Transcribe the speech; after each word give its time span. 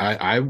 I, 0.00 0.38
I 0.38 0.46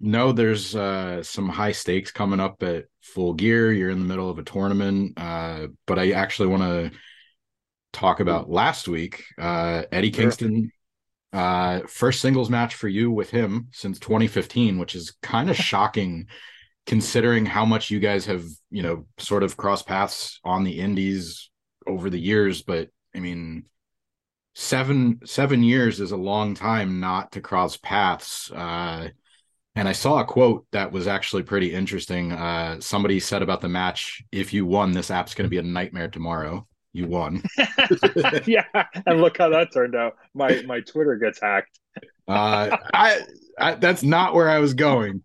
know 0.00 0.32
there's 0.32 0.74
uh, 0.74 1.22
some 1.22 1.48
high 1.48 1.72
stakes 1.72 2.10
coming 2.10 2.40
up 2.40 2.62
at 2.62 2.86
Full 3.02 3.34
Gear. 3.34 3.72
You're 3.72 3.90
in 3.90 4.00
the 4.00 4.06
middle 4.06 4.30
of 4.30 4.38
a 4.38 4.42
tournament, 4.42 5.14
uh, 5.18 5.68
but 5.86 5.98
I 5.98 6.12
actually 6.12 6.48
want 6.48 6.62
to 6.62 6.98
talk 7.92 8.20
about 8.20 8.50
last 8.50 8.88
week. 8.88 9.24
Uh, 9.38 9.82
Eddie. 9.92 10.10
Kingston, 10.10 10.72
uh, 11.32 11.80
first 11.88 12.20
singles 12.20 12.48
match 12.48 12.74
for 12.74 12.88
you 12.88 13.10
with 13.10 13.30
him 13.30 13.68
since 13.72 13.98
2015, 13.98 14.78
which 14.78 14.94
is 14.94 15.14
kind 15.22 15.50
of 15.50 15.56
shocking 15.70 16.26
considering 16.86 17.46
how 17.46 17.64
much 17.64 17.90
you 17.90 17.98
guys 17.98 18.26
have, 18.26 18.44
you 18.70 18.82
know, 18.82 19.06
sort 19.18 19.42
of 19.42 19.56
crossed 19.56 19.86
paths 19.86 20.40
on 20.44 20.64
the 20.64 20.80
indies 20.80 21.50
over 21.86 22.10
the 22.10 22.20
years. 22.20 22.62
But 22.62 22.88
I 23.14 23.20
mean, 23.20 23.64
seven 24.54 25.20
seven 25.24 25.62
years 25.62 26.00
is 26.00 26.12
a 26.12 26.16
long 26.16 26.54
time 26.54 27.00
not 27.00 27.32
to 27.32 27.40
cross 27.40 27.76
paths. 27.76 28.50
Uh, 28.50 29.08
and 29.76 29.88
I 29.88 29.92
saw 29.92 30.20
a 30.20 30.24
quote 30.24 30.66
that 30.70 30.92
was 30.92 31.08
actually 31.08 31.42
pretty 31.42 31.74
interesting. 31.74 32.32
Uh, 32.32 32.80
somebody 32.80 33.18
said 33.18 33.42
about 33.42 33.60
the 33.60 33.68
match, 33.68 34.22
"If 34.30 34.52
you 34.52 34.64
won, 34.66 34.92
this 34.92 35.10
app's 35.10 35.34
going 35.34 35.46
to 35.46 35.50
be 35.50 35.58
a 35.58 35.62
nightmare 35.62 36.08
tomorrow." 36.08 36.66
You 36.92 37.08
won. 37.08 37.42
yeah, 38.46 38.64
and 39.06 39.20
look 39.20 39.38
how 39.38 39.48
that 39.48 39.72
turned 39.72 39.96
out. 39.96 40.14
My 40.32 40.62
my 40.62 40.80
Twitter 40.80 41.16
gets 41.16 41.40
hacked. 41.40 41.80
uh, 42.28 42.76
I, 42.94 43.20
I 43.58 43.74
that's 43.74 44.04
not 44.04 44.34
where 44.34 44.48
I 44.48 44.60
was 44.60 44.74
going. 44.74 45.22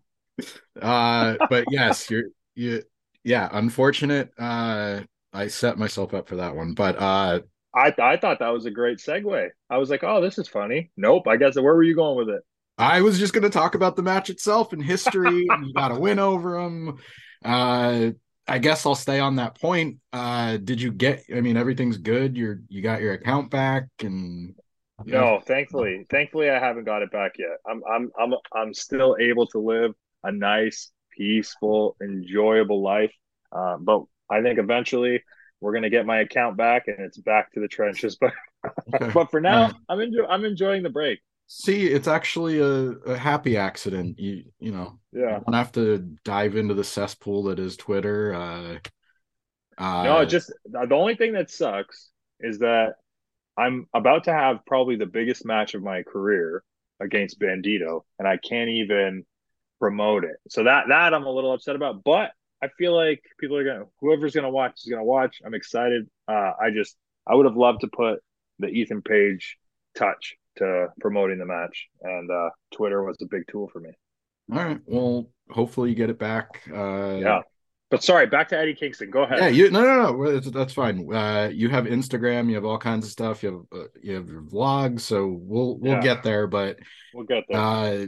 Uh, 0.80 1.36
but 1.48 1.66
yes, 1.70 2.10
you're 2.10 2.24
you. 2.56 2.82
Yeah, 3.22 3.48
unfortunate. 3.52 4.30
Uh, 4.36 5.02
I 5.32 5.46
set 5.46 5.78
myself 5.78 6.12
up 6.12 6.26
for 6.26 6.36
that 6.36 6.56
one, 6.56 6.74
but 6.74 6.96
uh, 6.98 7.40
I 7.74 7.94
I 7.98 8.16
thought 8.16 8.40
that 8.40 8.52
was 8.52 8.66
a 8.66 8.70
great 8.70 8.98
segue. 8.98 9.48
I 9.68 9.78
was 9.78 9.90
like, 9.90 10.04
oh, 10.04 10.20
this 10.20 10.38
is 10.38 10.48
funny. 10.48 10.90
Nope. 10.96 11.28
I 11.28 11.36
guess 11.36 11.56
where 11.56 11.74
were 11.74 11.82
you 11.82 11.94
going 11.94 12.16
with 12.16 12.28
it? 12.28 12.42
I 12.78 13.02
was 13.02 13.18
just 13.18 13.34
going 13.34 13.44
to 13.44 13.50
talk 13.50 13.74
about 13.74 13.94
the 13.94 14.02
match 14.02 14.30
itself 14.30 14.72
and 14.72 14.82
history. 14.82 15.46
and 15.50 15.66
you 15.66 15.74
got 15.74 15.92
a 15.92 16.00
win 16.00 16.18
over 16.18 16.60
them. 16.60 16.98
Uh, 17.44 18.10
I 18.48 18.58
guess 18.58 18.84
I'll 18.84 18.94
stay 18.94 19.20
on 19.20 19.36
that 19.36 19.60
point. 19.60 19.98
Uh, 20.12 20.56
did 20.56 20.80
you 20.80 20.90
get? 20.90 21.22
I 21.34 21.40
mean, 21.40 21.56
everything's 21.56 21.98
good. 21.98 22.36
You're 22.36 22.60
you 22.68 22.82
got 22.82 23.00
your 23.00 23.12
account 23.12 23.50
back, 23.50 23.86
and 24.00 24.54
no, 25.04 25.40
thankfully, 25.40 26.06
thankfully, 26.10 26.50
I 26.50 26.58
haven't 26.58 26.84
got 26.84 27.02
it 27.02 27.12
back 27.12 27.32
yet. 27.38 27.58
I'm 27.68 27.82
I'm 27.88 28.10
I'm 28.18 28.34
I'm 28.52 28.74
still 28.74 29.16
able 29.20 29.46
to 29.48 29.58
live 29.58 29.92
a 30.24 30.32
nice, 30.32 30.90
peaceful, 31.16 31.96
enjoyable 32.02 32.82
life. 32.82 33.12
Uh, 33.52 33.76
but 33.78 34.02
I 34.28 34.42
think 34.42 34.58
eventually 34.58 35.22
we're 35.60 35.72
gonna 35.72 35.90
get 35.90 36.06
my 36.06 36.20
account 36.20 36.56
back, 36.56 36.88
and 36.88 36.98
it's 37.00 37.18
back 37.18 37.52
to 37.52 37.60
the 37.60 37.68
trenches. 37.68 38.16
But 38.16 38.32
but 39.14 39.30
for 39.30 39.40
now, 39.40 39.70
I'm 39.88 40.00
enjoy 40.00 40.24
I'm 40.26 40.44
enjoying 40.44 40.82
the 40.82 40.90
break. 40.90 41.20
See, 41.46 41.86
it's 41.86 42.06
actually 42.08 42.60
a, 42.60 42.92
a 43.06 43.16
happy 43.16 43.56
accident. 43.56 44.18
You 44.18 44.44
you 44.58 44.72
know, 44.72 44.98
yeah, 45.12 45.38
you 45.38 45.44
don't 45.44 45.54
have 45.54 45.72
to 45.72 45.98
dive 46.24 46.56
into 46.56 46.74
the 46.74 46.84
cesspool 46.84 47.44
that 47.44 47.58
is 47.58 47.76
Twitter. 47.76 48.34
Uh, 48.34 48.78
uh, 49.78 50.02
no, 50.04 50.24
just 50.24 50.52
the 50.64 50.94
only 50.94 51.16
thing 51.16 51.32
that 51.32 51.50
sucks 51.50 52.10
is 52.38 52.58
that 52.60 52.94
I'm 53.56 53.86
about 53.94 54.24
to 54.24 54.32
have 54.32 54.64
probably 54.66 54.96
the 54.96 55.06
biggest 55.06 55.44
match 55.44 55.74
of 55.74 55.82
my 55.82 56.02
career 56.02 56.62
against 57.00 57.40
Bandito, 57.40 58.02
and 58.18 58.28
I 58.28 58.36
can't 58.36 58.70
even 58.70 59.24
promote 59.78 60.24
it. 60.24 60.36
So 60.48 60.64
that 60.64 60.84
that 60.88 61.14
I'm 61.14 61.24
a 61.24 61.30
little 61.30 61.52
upset 61.52 61.76
about. 61.76 62.04
But 62.04 62.32
I 62.62 62.68
feel 62.78 62.94
like 62.94 63.22
people 63.38 63.56
are 63.56 63.64
gonna 63.64 63.84
whoever's 64.00 64.34
gonna 64.34 64.50
watch 64.50 64.80
is 64.84 64.90
gonna 64.90 65.04
watch. 65.04 65.40
I'm 65.44 65.54
excited. 65.54 66.08
Uh, 66.28 66.52
I 66.60 66.70
just 66.74 66.96
I 67.26 67.34
would 67.34 67.46
have 67.46 67.56
loved 67.56 67.80
to 67.82 67.88
put 67.88 68.20
the 68.58 68.68
Ethan 68.68 69.02
Page 69.02 69.56
touch 69.96 70.36
to 70.56 70.88
promoting 71.00 71.38
the 71.38 71.46
match, 71.46 71.88
and 72.02 72.30
uh, 72.30 72.50
Twitter 72.72 73.02
was 73.02 73.16
a 73.22 73.26
big 73.26 73.44
tool 73.50 73.68
for 73.72 73.80
me. 73.80 73.90
All 74.52 74.58
right. 74.58 74.80
Well, 74.86 75.30
hopefully 75.48 75.90
you 75.90 75.96
get 75.96 76.10
it 76.10 76.18
back. 76.18 76.62
Uh, 76.70 77.16
yeah. 77.16 77.40
But 77.90 78.04
sorry, 78.04 78.26
back 78.26 78.48
to 78.50 78.58
Eddie 78.58 78.74
Kingston. 78.74 79.10
Go 79.10 79.24
ahead. 79.24 79.40
Yeah, 79.40 79.48
you 79.48 79.70
no 79.70 79.82
no 79.82 80.12
no. 80.12 80.38
That's 80.38 80.72
fine. 80.72 81.12
Uh, 81.12 81.50
you 81.52 81.68
have 81.70 81.86
Instagram. 81.86 82.48
You 82.48 82.54
have 82.54 82.64
all 82.64 82.78
kinds 82.78 83.04
of 83.04 83.10
stuff. 83.10 83.42
You 83.42 83.66
have 83.72 83.80
uh, 83.80 83.86
you 84.00 84.14
have 84.14 84.28
your 84.28 84.42
vlogs. 84.42 85.00
So 85.00 85.26
we'll 85.26 85.76
we'll 85.78 85.94
yeah. 85.94 86.00
get 86.00 86.22
there. 86.22 86.46
But 86.46 86.78
we'll 87.12 87.24
get 87.24 87.44
there. 87.48 87.58
Uh, 87.58 88.06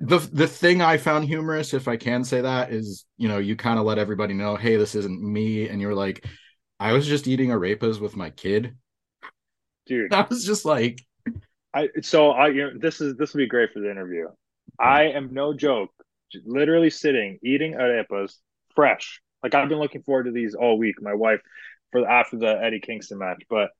the 0.00 0.18
the 0.18 0.46
thing 0.46 0.82
I 0.82 0.96
found 0.98 1.24
humorous, 1.24 1.72
if 1.72 1.88
I 1.88 1.96
can 1.96 2.24
say 2.24 2.40
that, 2.42 2.72
is 2.72 3.04
you 3.16 3.28
know 3.28 3.38
you 3.38 3.56
kind 3.56 3.78
of 3.78 3.84
let 3.84 3.98
everybody 3.98 4.34
know, 4.34 4.56
hey, 4.56 4.76
this 4.76 4.94
isn't 4.94 5.22
me, 5.22 5.68
and 5.68 5.80
you're 5.80 5.94
like, 5.94 6.26
I 6.78 6.92
was 6.92 7.06
just 7.06 7.26
eating 7.26 7.50
arepas 7.50 8.00
with 8.00 8.16
my 8.16 8.30
kid, 8.30 8.76
dude. 9.86 10.12
I 10.14 10.26
was 10.28 10.44
just 10.44 10.64
like, 10.64 11.02
I 11.74 11.88
so 12.02 12.30
I 12.30 12.48
you 12.48 12.62
know 12.64 12.78
this 12.78 13.00
is 13.00 13.16
this 13.16 13.32
will 13.32 13.38
be 13.38 13.46
great 13.46 13.72
for 13.72 13.80
the 13.80 13.90
interview. 13.90 14.28
I 14.78 15.04
am 15.04 15.32
no 15.32 15.54
joke, 15.54 15.90
literally 16.44 16.90
sitting 16.90 17.38
eating 17.42 17.72
arepas 17.74 18.34
fresh. 18.74 19.20
Like 19.42 19.54
I've 19.54 19.68
been 19.68 19.78
looking 19.78 20.02
forward 20.02 20.24
to 20.24 20.32
these 20.32 20.54
all 20.54 20.78
week. 20.78 20.96
My 21.00 21.14
wife 21.14 21.40
for 21.92 22.08
after 22.08 22.38
the 22.38 22.60
Eddie 22.62 22.80
Kingston 22.80 23.18
match, 23.18 23.42
but 23.48 23.70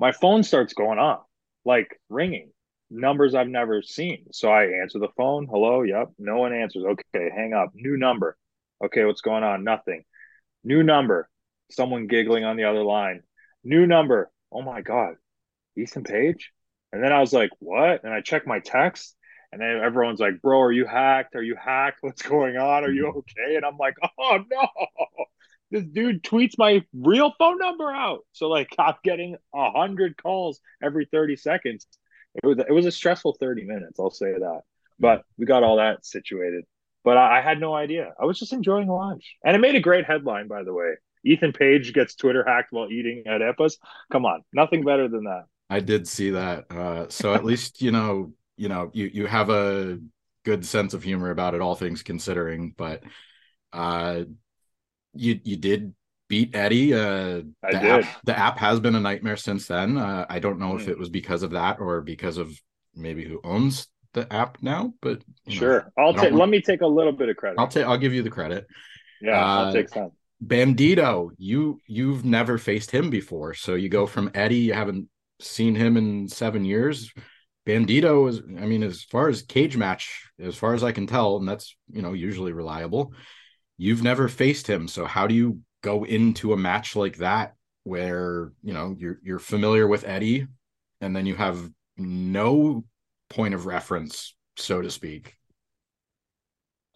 my 0.00 0.12
phone 0.12 0.42
starts 0.42 0.74
going 0.74 0.98
off, 0.98 1.22
like 1.64 1.98
ringing 2.08 2.50
numbers 2.90 3.34
I've 3.34 3.48
never 3.48 3.82
seen. 3.82 4.26
So 4.32 4.48
I 4.48 4.80
answer 4.82 4.98
the 4.98 5.08
phone. 5.16 5.46
Hello. 5.50 5.82
Yep. 5.82 6.12
No 6.18 6.38
one 6.38 6.52
answers. 6.52 6.84
Okay. 6.84 7.30
Hang 7.34 7.52
up. 7.52 7.70
New 7.74 7.96
number. 7.96 8.36
Okay. 8.84 9.04
What's 9.04 9.20
going 9.20 9.44
on? 9.44 9.64
Nothing. 9.64 10.04
New 10.64 10.82
number. 10.82 11.28
Someone 11.70 12.06
giggling 12.06 12.44
on 12.44 12.56
the 12.56 12.64
other 12.64 12.82
line. 12.82 13.22
New 13.64 13.86
number. 13.86 14.30
Oh 14.52 14.62
my 14.62 14.82
God. 14.82 15.14
Ethan 15.76 16.04
Page? 16.04 16.52
And 16.92 17.02
then 17.02 17.12
I 17.12 17.20
was 17.20 17.32
like, 17.32 17.50
what? 17.58 18.04
And 18.04 18.12
I 18.12 18.20
checked 18.20 18.46
my 18.46 18.60
text, 18.60 19.14
and 19.52 19.60
then 19.60 19.80
everyone's 19.82 20.20
like, 20.20 20.40
bro, 20.40 20.60
are 20.60 20.72
you 20.72 20.86
hacked? 20.86 21.36
Are 21.36 21.42
you 21.42 21.56
hacked? 21.56 21.98
What's 22.02 22.22
going 22.22 22.56
on? 22.56 22.84
Are 22.84 22.90
you 22.90 23.06
mm-hmm. 23.06 23.18
okay? 23.18 23.56
And 23.56 23.64
I'm 23.64 23.76
like, 23.76 23.94
oh 24.18 24.38
no. 24.50 24.68
This 25.68 25.82
dude 25.82 26.22
tweets 26.22 26.56
my 26.56 26.84
real 26.94 27.32
phone 27.40 27.58
number 27.58 27.90
out. 27.90 28.20
So 28.30 28.46
like 28.46 28.68
I'm 28.78 28.94
getting 29.02 29.36
a 29.52 29.70
hundred 29.72 30.16
calls 30.16 30.60
every 30.80 31.08
30 31.10 31.34
seconds. 31.34 31.88
It 32.42 32.46
was 32.46 32.58
it 32.58 32.72
was 32.72 32.86
a 32.86 32.92
stressful 32.92 33.36
30 33.40 33.64
minutes, 33.64 33.98
I'll 33.98 34.10
say 34.10 34.32
that. 34.32 34.62
But 34.98 35.22
we 35.36 35.46
got 35.46 35.62
all 35.62 35.76
that 35.76 36.04
situated. 36.04 36.64
But 37.04 37.16
I, 37.16 37.38
I 37.38 37.40
had 37.40 37.60
no 37.60 37.74
idea. 37.74 38.12
I 38.20 38.24
was 38.24 38.38
just 38.38 38.52
enjoying 38.52 38.88
lunch. 38.88 39.36
And 39.44 39.54
it 39.54 39.60
made 39.60 39.74
a 39.74 39.80
great 39.80 40.06
headline, 40.06 40.48
by 40.48 40.62
the 40.64 40.72
way. 40.72 40.94
Ethan 41.24 41.52
Page 41.52 41.92
gets 41.92 42.14
Twitter 42.14 42.44
hacked 42.46 42.72
while 42.72 42.90
eating 42.90 43.24
arepas. 43.26 43.74
Come 44.12 44.24
on, 44.24 44.42
nothing 44.52 44.84
better 44.84 45.08
than 45.08 45.24
that. 45.24 45.44
I 45.68 45.80
did 45.80 46.06
see 46.06 46.30
that. 46.30 46.70
Uh, 46.70 47.08
so 47.08 47.34
at 47.34 47.44
least 47.44 47.82
you 47.82 47.90
know, 47.90 48.32
you 48.56 48.68
know, 48.68 48.90
you 48.94 49.10
you 49.12 49.26
have 49.26 49.50
a 49.50 49.98
good 50.44 50.64
sense 50.64 50.94
of 50.94 51.02
humor 51.02 51.30
about 51.30 51.54
it, 51.54 51.60
all 51.60 51.74
things 51.74 52.02
considering. 52.02 52.74
But 52.76 53.02
uh, 53.72 54.22
you 55.12 55.40
you 55.42 55.56
did 55.56 55.94
beat 56.28 56.54
Eddie. 56.54 56.94
Uh, 56.94 57.42
I 57.62 57.72
the 57.72 57.78
did. 57.78 58.04
App, 58.04 58.24
the 58.24 58.38
app 58.38 58.58
has 58.58 58.80
been 58.80 58.94
a 58.94 59.00
nightmare 59.00 59.36
since 59.36 59.66
then. 59.66 59.96
Uh, 59.96 60.26
I 60.28 60.38
don't 60.38 60.58
know 60.58 60.72
mm. 60.72 60.80
if 60.80 60.88
it 60.88 60.98
was 60.98 61.08
because 61.08 61.42
of 61.42 61.50
that 61.52 61.80
or 61.80 62.00
because 62.00 62.38
of 62.38 62.58
maybe 62.94 63.24
who 63.24 63.40
owns 63.44 63.88
the 64.12 64.30
app 64.32 64.58
now. 64.62 64.94
But 65.00 65.22
sure, 65.48 65.92
know, 65.96 66.04
I'll 66.04 66.14
take. 66.14 66.32
Let 66.32 66.48
me 66.48 66.60
take 66.60 66.80
a 66.80 66.86
little 66.86 67.12
bit 67.12 67.28
of 67.28 67.36
credit. 67.36 67.58
I'll 67.58 67.68
take. 67.68 67.86
I'll 67.86 67.98
give 67.98 68.14
you 68.14 68.22
the 68.22 68.30
credit. 68.30 68.66
Yeah, 69.20 69.42
I'll 69.42 69.68
uh, 69.68 69.72
take 69.72 69.88
some. 69.88 70.10
Bandito, 70.44 71.30
you 71.38 71.78
you've 71.86 72.24
never 72.24 72.58
faced 72.58 72.90
him 72.90 73.10
before, 73.10 73.54
so 73.54 73.74
you 73.74 73.88
go 73.88 74.06
from 74.06 74.30
Eddie. 74.34 74.56
You 74.56 74.74
haven't 74.74 75.08
seen 75.40 75.74
him 75.74 75.96
in 75.96 76.28
seven 76.28 76.64
years. 76.64 77.12
Bandito 77.66 78.28
is, 78.28 78.40
I 78.60 78.66
mean, 78.66 78.82
as 78.82 79.02
far 79.02 79.28
as 79.28 79.42
Cagematch, 79.42 80.08
as 80.38 80.54
far 80.54 80.74
as 80.74 80.84
I 80.84 80.92
can 80.92 81.06
tell, 81.06 81.36
and 81.36 81.48
that's 81.48 81.76
you 81.90 82.02
know 82.02 82.12
usually 82.12 82.52
reliable. 82.52 83.12
You've 83.78 84.02
never 84.02 84.28
faced 84.28 84.66
him, 84.66 84.88
so 84.88 85.04
how 85.04 85.26
do 85.26 85.34
you 85.34 85.60
go 85.82 86.04
into 86.04 86.52
a 86.52 86.56
match 86.56 86.96
like 86.96 87.18
that 87.18 87.54
where 87.84 88.52
you 88.62 88.74
know 88.74 88.96
you're 88.98 89.18
you're 89.22 89.38
familiar 89.38 89.86
with 89.86 90.04
Eddie, 90.04 90.46
and 91.00 91.14
then 91.14 91.26
you 91.26 91.34
have 91.34 91.70
no 91.96 92.84
point 93.30 93.54
of 93.54 93.66
reference, 93.66 94.34
so 94.56 94.82
to 94.82 94.90
speak? 94.90 95.34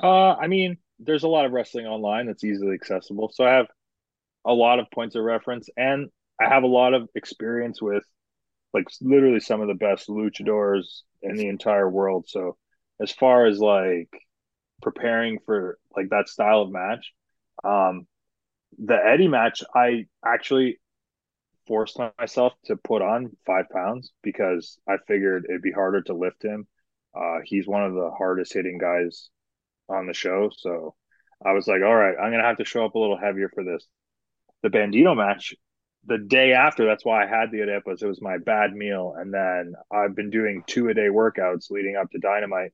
Uh, 0.02 0.34
I 0.34 0.46
mean, 0.46 0.78
there's 0.98 1.22
a 1.22 1.28
lot 1.28 1.44
of 1.44 1.52
wrestling 1.52 1.86
online 1.86 2.26
that's 2.26 2.44
easily 2.44 2.74
accessible, 2.74 3.30
so 3.32 3.44
I 3.44 3.50
have 3.50 3.66
a 4.44 4.52
lot 4.52 4.78
of 4.78 4.90
points 4.90 5.14
of 5.14 5.22
reference, 5.22 5.68
and 5.76 6.08
I 6.40 6.48
have 6.48 6.62
a 6.62 6.68
lot 6.68 6.94
of 6.94 7.08
experience 7.14 7.80
with 7.80 8.04
like 8.72 8.86
literally 9.00 9.40
some 9.40 9.60
of 9.60 9.68
the 9.68 9.74
best 9.74 10.08
luchadors 10.08 11.02
in 11.22 11.36
the 11.36 11.48
entire 11.48 11.88
world. 11.88 12.26
So 12.28 12.56
as 13.00 13.10
far 13.10 13.46
as 13.46 13.58
like 13.58 14.08
preparing 14.82 15.38
for 15.44 15.78
like 15.96 16.10
that 16.10 16.28
style 16.28 16.62
of 16.62 16.70
match, 16.70 17.12
um, 17.64 18.06
the 18.78 18.96
Eddie 18.96 19.28
match, 19.28 19.62
I 19.74 20.06
actually 20.24 20.78
forced 21.66 21.98
myself 22.18 22.52
to 22.64 22.76
put 22.76 23.02
on 23.02 23.36
five 23.46 23.66
pounds 23.72 24.12
because 24.22 24.78
I 24.88 24.96
figured 25.06 25.46
it'd 25.48 25.62
be 25.62 25.72
harder 25.72 26.02
to 26.02 26.14
lift 26.14 26.44
him. 26.44 26.66
Uh, 27.14 27.38
he's 27.44 27.66
one 27.66 27.84
of 27.84 27.94
the 27.94 28.10
hardest 28.16 28.52
hitting 28.52 28.78
guys 28.78 29.28
on 29.88 30.06
the 30.06 30.14
show. 30.14 30.50
So 30.56 30.94
I 31.44 31.52
was 31.52 31.66
like, 31.66 31.82
all 31.82 31.94
right, 31.94 32.16
I'm 32.16 32.30
going 32.30 32.42
to 32.42 32.46
have 32.46 32.58
to 32.58 32.64
show 32.64 32.84
up 32.84 32.94
a 32.94 32.98
little 32.98 33.18
heavier 33.18 33.50
for 33.54 33.64
this. 33.64 33.86
The 34.62 34.68
Bandito 34.68 35.16
match, 35.16 35.54
the 36.06 36.18
day 36.18 36.52
after, 36.52 36.86
that's 36.86 37.04
why 37.04 37.24
I 37.24 37.26
had 37.26 37.50
the 37.50 37.58
arepas. 37.58 38.02
It 38.02 38.08
was 38.08 38.22
my 38.22 38.38
bad 38.38 38.72
meal, 38.72 39.14
and 39.16 39.32
then 39.32 39.74
I've 39.90 40.14
been 40.14 40.30
doing 40.30 40.62
two 40.66 40.88
a 40.88 40.94
day 40.94 41.08
workouts 41.08 41.70
leading 41.70 41.96
up 41.96 42.10
to 42.10 42.18
Dynamite. 42.18 42.72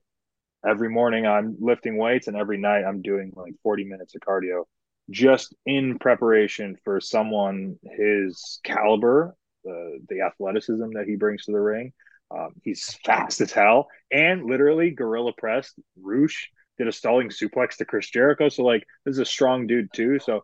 Every 0.67 0.89
morning 0.89 1.25
I'm 1.25 1.55
lifting 1.59 1.97
weights, 1.97 2.27
and 2.27 2.35
every 2.35 2.57
night 2.57 2.83
I'm 2.83 3.01
doing 3.01 3.31
like 3.35 3.53
40 3.63 3.85
minutes 3.85 4.15
of 4.15 4.21
cardio, 4.21 4.63
just 5.09 5.55
in 5.65 5.99
preparation 5.99 6.77
for 6.83 6.99
someone 6.99 7.77
his 7.83 8.59
caliber, 8.63 9.35
the 9.63 9.99
the 10.09 10.21
athleticism 10.21 10.91
that 10.93 11.05
he 11.07 11.15
brings 11.15 11.45
to 11.45 11.51
the 11.51 11.59
ring. 11.59 11.93
Um, 12.29 12.55
he's 12.61 12.93
fast 13.05 13.39
as 13.41 13.51
hell, 13.51 13.87
and 14.11 14.45
literally 14.45 14.91
gorilla 14.91 15.31
pressed. 15.37 15.79
Rush 16.01 16.49
did 16.77 16.87
a 16.87 16.91
stalling 16.91 17.29
suplex 17.29 17.77
to 17.77 17.85
Chris 17.85 18.09
Jericho, 18.09 18.49
so 18.49 18.63
like 18.63 18.83
this 19.05 19.13
is 19.13 19.19
a 19.19 19.25
strong 19.25 19.65
dude 19.67 19.93
too. 19.93 20.19
So 20.19 20.43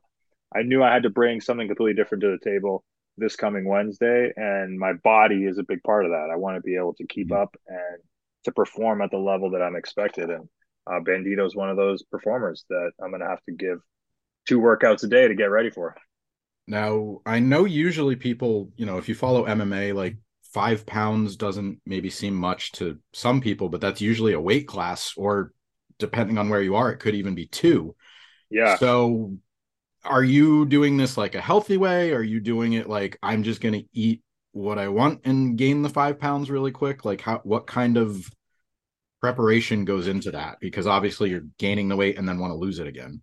I 0.56 0.64
knew 0.64 0.82
I 0.84 0.94
had 0.94 1.04
to 1.04 1.10
bring 1.10 1.42
something 1.42 1.68
completely 1.68 1.96
different 1.96 2.24
to 2.24 2.38
the 2.38 2.50
table 2.50 2.84
this 3.18 3.36
coming 3.36 3.68
Wednesday, 3.68 4.32
and 4.36 4.80
my 4.80 4.94
body 4.94 5.46
is 5.46 5.58
a 5.58 5.64
big 5.64 5.84
part 5.84 6.06
of 6.06 6.12
that. 6.12 6.30
I 6.32 6.38
want 6.38 6.58
to 6.58 6.62
be 6.62 6.78
able 6.78 6.94
to 6.96 7.06
keep 7.06 7.30
mm-hmm. 7.30 7.42
up 7.42 7.56
and 7.68 8.02
to 8.46 8.52
perform 8.52 9.02
at 9.02 9.12
the 9.12 9.18
level 9.18 9.52
that 9.52 9.62
I'm 9.62 9.76
expected, 9.76 10.30
and 10.30 10.48
uh, 10.88 11.00
Bandito 11.00 11.46
is 11.46 11.56
one 11.56 11.70
of 11.70 11.78
those 11.78 12.04
performers 12.04 12.66
that 12.70 12.92
I'm 13.02 13.10
going 13.10 13.22
to 13.22 13.28
have 13.28 13.44
to 13.46 13.52
give 13.54 13.80
two 14.48 14.60
workouts 14.60 15.04
a 15.04 15.08
day 15.08 15.28
to 15.28 15.36
get 15.36 15.46
ready 15.46 15.70
for. 15.70 15.96
Now, 16.68 17.22
I 17.26 17.40
know 17.40 17.66
usually 17.66 18.16
people, 18.16 18.70
you 18.76 18.86
know, 18.86 18.98
if 18.98 19.10
you 19.10 19.16
follow 19.16 19.46
MMA, 19.46 19.94
like 19.94 20.18
five 20.54 20.86
pounds 20.86 21.36
doesn't 21.36 21.80
maybe 21.86 22.10
seem 22.10 22.36
much 22.36 22.72
to 22.74 23.00
some 23.14 23.42
people, 23.42 23.70
but 23.70 23.82
that's 23.82 24.02
usually 24.02 24.34
a 24.34 24.40
weight 24.40 24.68
class, 24.68 25.14
or 25.18 25.52
depending 26.00 26.38
on 26.38 26.50
where 26.50 26.62
you 26.62 26.76
are, 26.76 26.92
it 26.92 27.00
could 27.00 27.16
even 27.16 27.36
be 27.36 27.48
two. 27.48 27.96
Yeah. 28.50 28.78
So 28.78 29.38
are 30.06 30.24
you 30.24 30.66
doing 30.66 30.98
this 30.98 31.18
like 31.18 31.36
a 31.36 31.42
healthy 31.42 31.78
way? 31.78 32.12
Are 32.12 32.24
you 32.24 32.40
doing 32.40 32.74
it 32.74 32.90
like 32.90 33.18
I'm 33.24 33.44
just 33.44 33.62
going 33.62 33.74
to 33.74 33.86
eat 33.94 34.22
what 34.52 34.78
I 34.78 34.90
want 34.90 35.22
and 35.26 35.58
gain 35.58 35.82
the 35.82 35.90
five 35.90 36.20
pounds 36.20 36.50
really 36.50 36.72
quick? 36.72 37.04
Like 37.06 37.22
how 37.22 37.42
what 37.44 37.68
kind 37.68 37.98
of 37.98 38.30
preparation 39.22 39.86
goes 39.86 40.08
into 40.08 40.32
that? 40.32 40.58
Because 40.60 40.88
obviously 40.88 41.30
you're 41.30 41.46
gaining 41.58 41.88
the 41.88 41.96
weight 41.96 42.18
and 42.18 42.28
then 42.28 42.40
want 42.40 42.52
to 42.52 42.58
lose 42.58 42.80
it 42.80 42.88
again. 42.88 43.22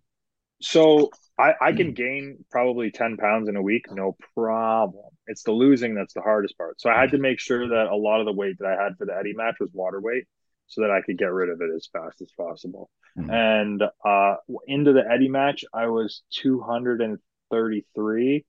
So 0.61 1.09
I, 1.37 1.53
I 1.59 1.73
can 1.73 1.93
gain 1.93 2.45
probably 2.51 2.91
10 2.91 3.17
pounds 3.17 3.49
in 3.49 3.55
a 3.55 3.61
week, 3.61 3.85
no 3.91 4.15
problem. 4.35 5.05
It's 5.27 5.43
the 5.43 5.51
losing 5.51 5.95
that's 5.95 6.13
the 6.13 6.21
hardest 6.21 6.57
part. 6.57 6.79
So 6.79 6.89
I 6.89 6.99
had 6.99 7.11
to 7.11 7.17
make 7.17 7.39
sure 7.39 7.67
that 7.67 7.87
a 7.87 7.95
lot 7.95 8.19
of 8.19 8.25
the 8.25 8.33
weight 8.33 8.57
that 8.59 8.67
I 8.67 8.83
had 8.83 8.97
for 8.97 9.05
the 9.05 9.17
Eddie 9.17 9.33
match 9.33 9.55
was 9.59 9.69
water 9.73 10.01
weight 10.01 10.25
so 10.67 10.81
that 10.81 10.91
I 10.91 11.01
could 11.01 11.17
get 11.17 11.31
rid 11.31 11.49
of 11.49 11.61
it 11.61 11.69
as 11.75 11.89
fast 11.91 12.21
as 12.21 12.31
possible. 12.37 12.89
Mm-hmm. 13.17 13.31
And 13.31 13.83
uh, 14.05 14.35
into 14.67 14.93
the 14.93 15.03
Eddie 15.09 15.29
match, 15.29 15.65
I 15.73 15.87
was 15.87 16.21
233. 16.31 18.45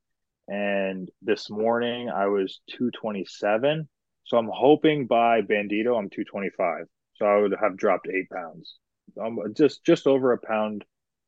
And 0.49 1.09
this 1.23 1.49
morning, 1.51 2.11
I 2.11 2.27
was 2.27 2.61
227. 2.71 3.89
So 4.25 4.37
I'm 4.37 4.51
hoping 4.53 5.07
by 5.07 5.41
Bandito, 5.41 5.99
I'm 5.99 6.11
225. 6.11 6.87
So 7.15 7.27
I 7.27 7.39
would 7.39 7.55
have 7.61 7.77
dropped 7.77 8.09
eight 8.09 8.29
pounds. 8.31 8.77
Um, 9.21 9.39
just 9.55 9.85
just 9.85 10.07
over 10.07 10.33
a 10.33 10.39
pound 10.39 10.85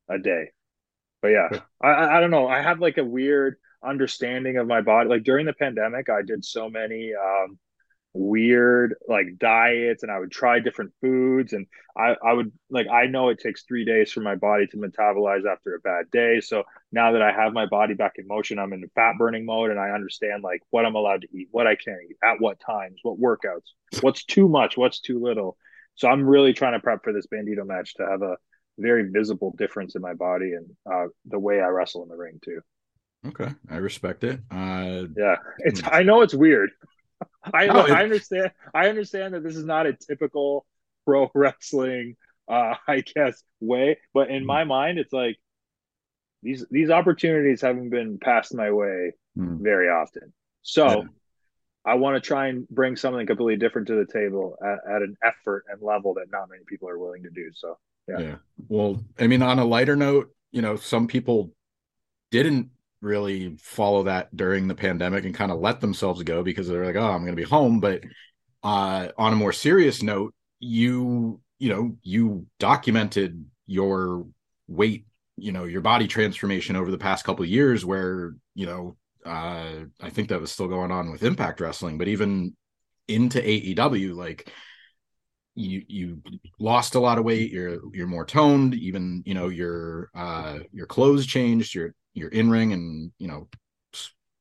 a 0.08 0.18
day. 0.18 0.50
But 1.24 1.30
yeah, 1.30 1.48
I, 1.80 2.18
I 2.18 2.20
don't 2.20 2.30
know. 2.30 2.46
I 2.46 2.60
have 2.60 2.80
like 2.80 2.98
a 2.98 3.04
weird 3.04 3.56
understanding 3.82 4.58
of 4.58 4.66
my 4.66 4.82
body. 4.82 5.08
Like 5.08 5.24
during 5.24 5.46
the 5.46 5.54
pandemic, 5.54 6.10
I 6.10 6.20
did 6.20 6.44
so 6.44 6.68
many 6.68 7.12
um, 7.14 7.58
weird 8.12 8.96
like 9.08 9.38
diets 9.38 10.02
and 10.02 10.12
I 10.12 10.18
would 10.18 10.30
try 10.30 10.60
different 10.60 10.92
foods 11.00 11.54
and 11.54 11.66
I, 11.96 12.14
I 12.22 12.34
would 12.34 12.52
like 12.68 12.88
I 12.88 13.06
know 13.06 13.30
it 13.30 13.38
takes 13.38 13.62
three 13.62 13.86
days 13.86 14.12
for 14.12 14.20
my 14.20 14.34
body 14.34 14.66
to 14.66 14.76
metabolize 14.76 15.50
after 15.50 15.74
a 15.74 15.80
bad 15.80 16.10
day. 16.10 16.40
So 16.42 16.64
now 16.92 17.12
that 17.12 17.22
I 17.22 17.32
have 17.32 17.54
my 17.54 17.64
body 17.64 17.94
back 17.94 18.16
in 18.18 18.26
motion, 18.26 18.58
I'm 18.58 18.74
in 18.74 18.84
fat 18.94 19.14
burning 19.16 19.46
mode 19.46 19.70
and 19.70 19.80
I 19.80 19.92
understand 19.92 20.42
like 20.42 20.60
what 20.68 20.84
I'm 20.84 20.94
allowed 20.94 21.22
to 21.22 21.28
eat, 21.34 21.48
what 21.52 21.66
I 21.66 21.74
can't 21.74 22.02
eat, 22.06 22.18
at 22.22 22.38
what 22.38 22.60
times, 22.60 23.00
what 23.02 23.18
workouts, 23.18 23.70
what's 24.02 24.24
too 24.24 24.46
much, 24.46 24.76
what's 24.76 25.00
too 25.00 25.22
little. 25.22 25.56
So 25.94 26.06
I'm 26.06 26.26
really 26.26 26.52
trying 26.52 26.74
to 26.74 26.80
prep 26.80 27.02
for 27.02 27.14
this 27.14 27.28
Bandito 27.32 27.64
match 27.64 27.94
to 27.94 28.06
have 28.06 28.20
a 28.20 28.36
very 28.78 29.08
visible 29.10 29.54
difference 29.56 29.94
in 29.94 30.02
my 30.02 30.14
body 30.14 30.52
and 30.52 30.70
uh, 30.90 31.06
the 31.26 31.38
way 31.38 31.60
I 31.60 31.68
wrestle 31.68 32.02
in 32.02 32.08
the 32.08 32.16
ring 32.16 32.40
too. 32.44 32.60
Okay, 33.26 33.48
I 33.70 33.76
respect 33.76 34.24
it. 34.24 34.40
Uh, 34.50 35.04
yeah, 35.16 35.36
it's 35.58 35.80
hmm. 35.80 35.88
I 35.90 36.02
know 36.02 36.20
it's 36.22 36.34
weird. 36.34 36.70
I, 37.54 37.66
no, 37.66 37.80
I 37.80 38.02
understand. 38.02 38.50
I 38.74 38.88
understand 38.88 39.34
that 39.34 39.42
this 39.42 39.56
is 39.56 39.64
not 39.64 39.86
a 39.86 39.94
typical 39.94 40.66
pro 41.06 41.30
wrestling, 41.34 42.16
uh, 42.48 42.74
I 42.86 43.00
guess, 43.00 43.42
way. 43.60 43.98
But 44.12 44.30
in 44.30 44.42
mm. 44.42 44.46
my 44.46 44.64
mind, 44.64 44.98
it's 44.98 45.12
like 45.12 45.38
these 46.42 46.66
these 46.70 46.90
opportunities 46.90 47.62
haven't 47.62 47.90
been 47.90 48.18
passed 48.18 48.54
my 48.54 48.70
way 48.70 49.12
mm. 49.38 49.58
very 49.60 49.88
often. 49.88 50.32
So 50.62 50.86
yeah. 50.86 51.02
I 51.84 51.94
want 51.94 52.16
to 52.16 52.20
try 52.20 52.48
and 52.48 52.68
bring 52.68 52.96
something 52.96 53.26
completely 53.26 53.56
different 53.56 53.88
to 53.88 53.94
the 53.94 54.10
table 54.10 54.56
at, 54.62 54.78
at, 54.90 55.02
an 55.02 55.16
effort 55.22 55.64
and 55.68 55.82
level 55.82 56.14
that 56.14 56.30
not 56.30 56.48
many 56.48 56.62
people 56.66 56.88
are 56.88 56.98
willing 56.98 57.22
to 57.24 57.30
do. 57.30 57.50
So 57.54 57.78
yeah. 58.08 58.18
yeah. 58.18 58.34
Well, 58.68 59.02
I 59.18 59.26
mean, 59.26 59.42
on 59.42 59.58
a 59.58 59.64
lighter 59.64 59.96
note, 59.96 60.34
you 60.50 60.62
know, 60.62 60.76
some 60.76 61.06
people 61.06 61.52
didn't 62.30 62.70
really 63.00 63.56
follow 63.60 64.04
that 64.04 64.34
during 64.34 64.66
the 64.66 64.74
pandemic 64.74 65.24
and 65.24 65.34
kind 65.34 65.52
of 65.52 65.60
let 65.60 65.80
themselves 65.80 66.22
go 66.22 66.42
because 66.42 66.68
they're 66.68 66.86
like, 66.86 66.96
oh, 66.96 67.10
I'm 67.10 67.22
going 67.22 67.36
to 67.36 67.42
be 67.42 67.42
home. 67.42 67.80
But 67.80 68.02
uh, 68.62 69.08
on 69.18 69.32
a 69.32 69.36
more 69.36 69.52
serious 69.52 70.02
note, 70.02 70.34
you 70.60 71.40
you 71.58 71.68
know 71.68 71.96
you 72.02 72.46
documented 72.58 73.44
your 73.66 74.26
weight, 74.66 75.06
you 75.36 75.52
know, 75.52 75.64
your 75.64 75.82
body 75.82 76.08
transformation 76.08 76.76
over 76.76 76.90
the 76.90 76.98
past 76.98 77.24
couple 77.24 77.42
of 77.42 77.50
years, 77.50 77.84
where 77.84 78.34
you 78.54 78.66
know 78.66 78.96
uh, 79.24 79.84
I 80.00 80.10
think 80.10 80.28
that 80.28 80.40
was 80.40 80.52
still 80.52 80.68
going 80.68 80.90
on 80.90 81.10
with 81.10 81.22
Impact 81.22 81.60
Wrestling, 81.60 81.98
but 81.98 82.08
even 82.08 82.56
into 83.08 83.40
AEW, 83.46 84.14
like 84.14 84.50
you 85.54 85.82
you 85.86 86.20
lost 86.58 86.94
a 86.94 87.00
lot 87.00 87.18
of 87.18 87.24
weight 87.24 87.50
you're 87.52 87.78
you're 87.94 88.06
more 88.08 88.24
toned 88.24 88.74
even 88.74 89.22
you 89.24 89.34
know 89.34 89.48
your 89.48 90.10
uh 90.14 90.58
your 90.72 90.86
clothes 90.86 91.26
changed 91.26 91.74
your 91.74 91.94
your 92.14 92.28
in 92.30 92.50
ring 92.50 92.72
and 92.72 93.12
you 93.18 93.28
know 93.28 93.48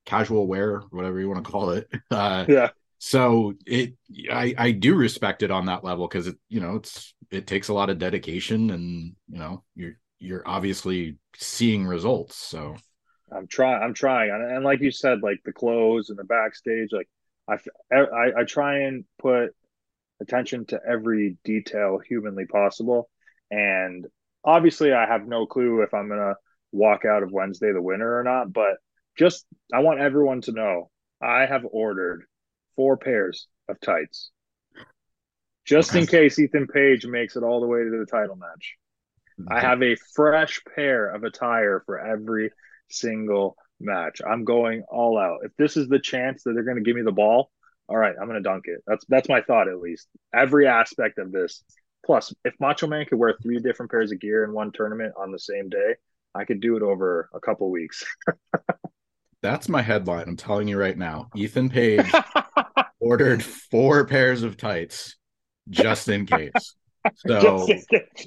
casual 0.05 0.47
wear 0.47 0.79
whatever 0.89 1.19
you 1.19 1.29
want 1.29 1.43
to 1.43 1.51
call 1.51 1.71
it. 1.71 1.89
Uh 2.11 2.47
yeah. 2.47 2.69
so 2.99 3.53
it 3.65 3.93
i 4.31 4.53
i 4.57 4.71
do 4.71 4.95
respect 4.95 5.43
it 5.43 5.51
on 5.51 5.65
that 5.65 5.83
level 5.83 6.07
because 6.07 6.27
it 6.27 6.37
you 6.49 6.59
know 6.59 6.75
it's 6.75 7.13
it 7.31 7.47
takes 7.47 7.67
a 7.67 7.73
lot 7.73 7.89
of 7.89 7.99
dedication 7.99 8.69
and 8.71 9.13
you 9.29 9.37
know 9.39 9.63
you're 9.75 9.93
you're 10.19 10.43
obviously 10.47 11.17
seeing 11.35 11.85
results 11.85 12.35
so 12.35 12.75
i'm 13.35 13.47
trying 13.47 13.81
i'm 13.81 13.93
trying. 13.93 14.31
And 14.31 14.63
like 14.63 14.81
you 14.81 14.89
mm-hmm. 14.89 14.93
said 14.93 15.23
like 15.23 15.41
the 15.45 15.53
clothes 15.53 16.09
and 16.09 16.17
the 16.17 16.23
backstage 16.23 16.89
like 16.91 17.09
I, 17.47 17.57
I 17.91 18.41
i 18.41 18.43
try 18.45 18.79
and 18.81 19.05
put 19.19 19.53
attention 20.23 20.65
to 20.67 20.79
every 20.87 21.37
detail 21.43 21.99
humanly 21.99 22.45
possible. 22.45 23.09
And 23.51 24.07
obviously, 24.43 24.91
I 24.93 25.05
have 25.05 25.27
no 25.27 25.45
clue 25.45 25.81
if 25.81 25.93
I'm 25.93 26.07
going 26.07 26.19
to 26.19 26.35
walk 26.71 27.05
out 27.05 27.21
of 27.21 27.31
Wednesday 27.31 27.71
the 27.71 27.81
winner 27.81 28.17
or 28.17 28.23
not, 28.23 28.51
but 28.51 28.77
just 29.17 29.45
I 29.71 29.79
want 29.79 29.99
everyone 29.99 30.41
to 30.41 30.51
know 30.51 30.89
I 31.21 31.45
have 31.45 31.65
ordered 31.69 32.23
four 32.75 32.97
pairs 32.97 33.47
of 33.69 33.79
tights. 33.79 34.31
Just 35.65 35.95
in 35.95 36.07
case 36.07 36.39
Ethan 36.39 36.67
Page 36.67 37.05
makes 37.05 37.37
it 37.37 37.43
all 37.43 37.61
the 37.61 37.67
way 37.67 37.83
to 37.83 37.89
the 37.89 38.05
title 38.09 38.35
match. 38.35 38.75
I 39.47 39.55
mm-hmm. 39.55 39.65
have 39.65 39.83
a 39.83 39.95
fresh 40.15 40.61
pair 40.75 41.09
of 41.09 41.23
attire 41.23 41.83
for 41.85 41.99
every 41.99 42.51
single 42.93 43.55
match. 43.79 44.21
I'm 44.25 44.43
going 44.43 44.83
all 44.89 45.17
out. 45.17 45.39
If 45.43 45.51
this 45.57 45.77
is 45.77 45.87
the 45.87 45.99
chance 45.99 46.43
that 46.43 46.53
they're 46.53 46.63
going 46.63 46.77
to 46.77 46.83
give 46.83 46.95
me 46.95 47.01
the 47.01 47.11
ball, 47.11 47.51
all 47.89 47.97
right, 47.97 48.15
I'm 48.19 48.27
gonna 48.27 48.41
dunk 48.41 48.65
it. 48.67 48.81
That's 48.87 49.05
that's 49.09 49.29
my 49.29 49.41
thought 49.41 49.67
at 49.67 49.79
least. 49.79 50.07
Every 50.33 50.67
aspect 50.67 51.19
of 51.19 51.31
this. 51.31 51.63
Plus, 52.05 52.33
if 52.43 52.53
Macho 52.59 52.87
Man 52.87 53.05
could 53.05 53.17
wear 53.17 53.35
three 53.41 53.59
different 53.59 53.91
pairs 53.91 54.11
of 54.11 54.19
gear 54.19 54.43
in 54.43 54.53
one 54.53 54.71
tournament 54.73 55.13
on 55.17 55.31
the 55.31 55.39
same 55.39 55.69
day, 55.69 55.95
I 56.35 56.45
could 56.45 56.59
do 56.59 56.75
it 56.75 56.83
over 56.83 57.29
a 57.33 57.39
couple 57.39 57.69
weeks. 57.69 58.03
that's 59.41 59.69
my 59.69 59.81
headline. 59.81 60.27
I'm 60.27 60.37
telling 60.37 60.67
you 60.67 60.77
right 60.77 60.97
now. 60.97 61.29
Ethan 61.35 61.69
Page 61.69 62.11
ordered 62.99 63.43
four 63.43 64.05
pairs 64.05 64.43
of 64.43 64.57
tights 64.57 65.17
just 65.69 66.07
in 66.09 66.25
case. 66.25 66.51
So 67.27 67.67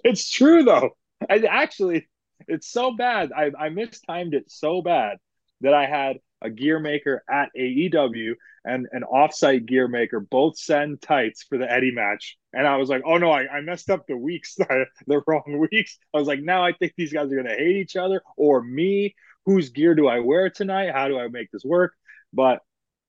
it's 0.05 0.29
true 0.29 0.63
though. 0.63 0.91
I 1.31 1.39
actually 1.49 2.07
it's 2.49 2.69
so 2.69 2.93
bad. 2.93 3.33
I, 3.33 3.51
I 3.59 3.69
mistimed 3.69 4.35
it 4.35 4.51
so 4.51 4.83
bad 4.83 5.19
that 5.61 5.75
I 5.75 5.87
had 5.87 6.19
a 6.43 6.51
gear 6.51 6.79
maker 6.79 7.23
at 7.31 7.51
AEW 7.59 8.35
and 8.65 8.89
an 8.93 9.03
offsite 9.03 9.67
gear 9.67 9.89
maker 9.89 10.21
both 10.21 10.59
send 10.59 11.01
tights 11.01 11.45
for 11.45 11.57
the 11.57 11.71
Eddie 11.71 11.93
match. 11.93 12.37
And 12.53 12.67
I 12.67 12.77
was 12.77 12.89
like, 12.89 13.03
oh 13.07 13.17
no, 13.17 13.31
I, 13.31 13.47
I 13.47 13.61
messed 13.61 13.91
up 13.91 14.07
the 14.07 14.17
weeks, 14.17 14.55
the 15.07 15.23
wrong 15.27 15.67
weeks. 15.71 15.99
I 16.13 16.19
was 16.19 16.29
like, 16.29 16.41
now 16.41 16.65
I 16.65 16.73
think 16.73 16.93
these 16.97 17.13
guys 17.13 17.31
are 17.33 17.37
going 17.37 17.47
to 17.47 17.55
hate 17.55 17.77
each 17.77 17.97
other 17.97 18.23
or 18.37 18.63
me. 18.63 19.15
Whose 19.47 19.71
gear 19.71 19.95
do 19.95 20.09
I 20.09 20.19
wear 20.19 20.51
tonight? 20.51 20.91
How 20.93 21.07
do 21.07 21.19
I 21.19 21.29
make 21.29 21.53
this 21.53 21.65
work? 21.65 21.93
But 22.33 22.61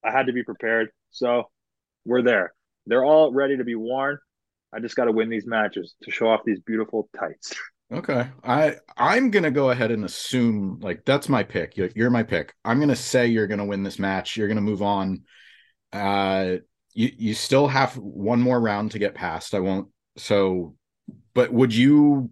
I 0.03 0.12
had 0.12 0.27
to 0.27 0.34
be 0.34 0.43
prepared. 0.43 0.89
So 1.10 1.50
we're 2.05 2.22
there. 2.22 2.53
They're 2.86 3.03
all 3.03 3.34
ready 3.34 3.57
to 3.57 3.63
be 3.63 3.74
worn. 3.74 4.19
I 4.72 4.79
just 4.79 4.96
got 4.96 5.05
to 5.05 5.12
win 5.12 5.29
these 5.29 5.48
matches 5.48 5.96
to 6.03 6.12
show 6.12 6.27
off 6.27 6.41
these 6.46 6.60
beautiful 6.60 7.10
tights. 7.17 7.55
Okay. 7.91 8.27
I 8.44 8.75
I'm 8.98 9.32
gonna 9.32 9.51
go 9.51 9.70
ahead 9.70 9.91
and 9.91 10.03
assume 10.03 10.79
like 10.82 11.06
that's 11.06 11.29
my 11.29 11.44
pick. 11.44 11.77
You're, 11.77 11.89
you're 11.96 12.10
my 12.10 12.24
pick. 12.24 12.53
I'm 12.65 12.79
gonna 12.79 12.96
say 12.96 13.27
you're 13.27 13.48
gonna 13.48 13.65
win 13.65 13.84
this 13.84 13.98
match. 14.00 14.36
You're 14.36 14.50
gonna 14.50 14.62
move 14.62 14.82
on. 14.82 15.24
Uh, 15.94 16.58
you 16.94 17.12
you 17.17 17.34
still 17.34 17.67
have 17.67 17.96
one 17.98 18.41
more 18.41 18.60
round 18.60 18.91
to 18.91 19.00
get 19.00 19.15
past. 19.15 19.53
I 19.56 19.60
won't. 19.60 19.88
So, 20.17 20.75
but 21.34 21.53
would 21.53 21.74
you 21.74 22.32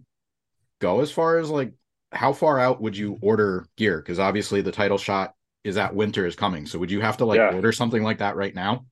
go 0.80 1.00
as 1.00 1.10
far 1.10 1.38
as 1.38 1.48
like 1.48 1.72
how 2.12 2.32
far 2.34 2.58
out 2.58 2.82
would 2.82 2.96
you 2.96 3.18
order 3.22 3.66
gear? 3.76 3.98
Because 3.98 4.18
obviously 4.18 4.60
the 4.60 4.72
title 4.72 4.98
shot 4.98 5.34
is 5.64 5.76
that 5.76 5.94
winter 5.94 6.26
is 6.26 6.36
coming. 6.36 6.66
So 6.66 6.78
would 6.78 6.90
you 6.90 7.00
have 7.00 7.16
to 7.18 7.24
like 7.24 7.38
Yeah. 7.38 7.54
order 7.54 7.72
something 7.72 8.02
like 8.02 8.18
that 8.18 8.36
right 8.36 8.54
now? 8.54 8.86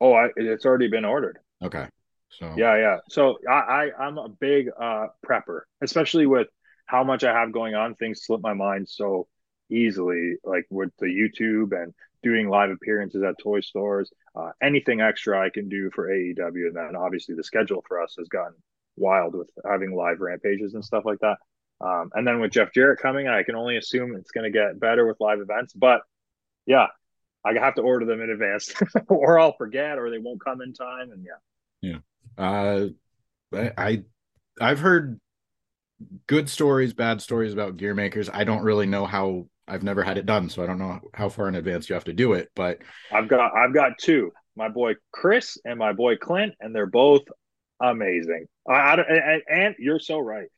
Oh, 0.00 0.14
I, 0.14 0.28
it's 0.36 0.64
already 0.64 0.88
been 0.88 1.04
ordered. 1.04 1.38
Okay. 1.62 1.86
So 2.38 2.54
Yeah, 2.56 2.76
yeah. 2.76 2.96
So 3.08 3.38
I, 3.48 3.52
I 3.52 3.90
I'm 4.06 4.18
a 4.18 4.28
big 4.28 4.68
uh 4.78 5.08
prepper, 5.26 5.62
especially 5.82 6.26
with 6.26 6.48
how 6.86 7.04
much 7.04 7.24
I 7.24 7.32
have 7.32 7.52
going 7.52 7.74
on. 7.74 7.94
Things 7.94 8.24
slip 8.24 8.40
my 8.40 8.54
mind 8.54 8.88
so 8.88 9.28
easily, 9.70 10.36
like 10.44 10.66
with 10.70 10.90
the 10.98 11.06
YouTube 11.06 11.72
and 11.72 11.94
doing 12.22 12.48
live 12.48 12.70
appearances 12.70 13.22
at 13.22 13.38
toy 13.38 13.60
stores. 13.60 14.10
Uh, 14.34 14.50
anything 14.62 15.00
extra 15.00 15.38
I 15.38 15.50
can 15.50 15.68
do 15.68 15.90
for 15.94 16.08
AEW, 16.08 16.68
and 16.68 16.76
then 16.76 16.96
obviously 16.96 17.34
the 17.34 17.44
schedule 17.44 17.84
for 17.86 18.00
us 18.00 18.14
has 18.18 18.28
gotten 18.28 18.54
wild 18.96 19.34
with 19.34 19.50
having 19.68 19.94
live 19.94 20.20
rampages 20.20 20.74
and 20.74 20.84
stuff 20.84 21.04
like 21.04 21.18
that. 21.20 21.38
Um, 21.80 22.10
and 22.14 22.26
then 22.26 22.40
with 22.40 22.52
Jeff 22.52 22.72
Jarrett 22.72 23.00
coming, 23.00 23.26
I 23.26 23.42
can 23.42 23.56
only 23.56 23.76
assume 23.76 24.14
it's 24.14 24.30
going 24.30 24.50
to 24.50 24.56
get 24.56 24.78
better 24.78 25.06
with 25.06 25.16
live 25.20 25.40
events. 25.40 25.72
But 25.72 26.02
yeah, 26.64 26.86
I 27.44 27.54
have 27.54 27.74
to 27.74 27.82
order 27.82 28.06
them 28.06 28.20
in 28.20 28.30
advance, 28.30 28.72
or 29.08 29.38
I'll 29.38 29.56
forget, 29.56 29.98
or 29.98 30.10
they 30.10 30.18
won't 30.18 30.42
come 30.42 30.60
in 30.60 30.72
time. 30.74 31.10
And 31.10 31.24
yeah, 31.24 31.90
yeah. 31.90 31.98
Uh, 32.36 32.86
I, 33.54 33.72
I 33.76 34.02
I've 34.60 34.80
heard 34.80 35.20
good 36.26 36.48
stories, 36.48 36.92
bad 36.92 37.20
stories 37.20 37.52
about 37.52 37.76
gear 37.76 37.94
makers. 37.94 38.28
I 38.32 38.44
don't 38.44 38.62
really 38.62 38.86
know 38.86 39.06
how. 39.06 39.46
I've 39.68 39.84
never 39.84 40.02
had 40.02 40.18
it 40.18 40.26
done, 40.26 40.48
so 40.48 40.62
I 40.62 40.66
don't 40.66 40.78
know 40.78 41.00
how 41.14 41.28
far 41.28 41.48
in 41.48 41.54
advance 41.54 41.88
you 41.88 41.94
have 41.94 42.04
to 42.04 42.12
do 42.12 42.32
it. 42.32 42.50
But 42.54 42.78
I've 43.12 43.28
got 43.28 43.54
I've 43.54 43.74
got 43.74 43.92
two. 43.98 44.32
My 44.56 44.68
boy 44.68 44.94
Chris 45.12 45.56
and 45.64 45.78
my 45.78 45.92
boy 45.92 46.16
Clint, 46.16 46.54
and 46.60 46.74
they're 46.74 46.86
both 46.86 47.22
amazing. 47.80 48.46
I, 48.68 48.72
I 48.72 49.40
and 49.48 49.74
you're 49.78 50.00
so 50.00 50.18
right. 50.18 50.48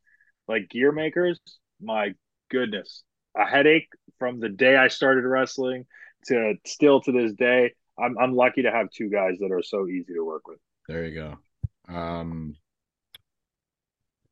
Like 0.49 0.69
gear 0.71 0.93
makers, 0.93 1.39
my 1.81 2.15
goodness, 2.51 3.03
a 3.37 3.45
headache 3.45 3.89
from 4.19 4.41
the 4.41 4.49
day 4.49 4.77
I 4.77 4.89
started 4.89 5.25
wrestling 5.25 5.87
to 6.27 6.55
still 6.67 7.01
to 7.03 7.13
this 7.13 7.33
day. 7.35 7.73
I'm 7.99 8.17
I'm 8.19 8.35
lucky 8.35 8.63
to 8.63 8.71
have 8.71 8.91
two 8.91 9.11
guys 9.11 9.37
that 9.41 9.53
are 9.53 9.63
so 9.63 9.87
easy 9.87 10.15
to 10.15 10.25
work 10.25 10.49
with. 10.49 10.59
there 10.89 11.05
you 11.05 11.15
go. 11.15 11.39
Um, 11.89 12.57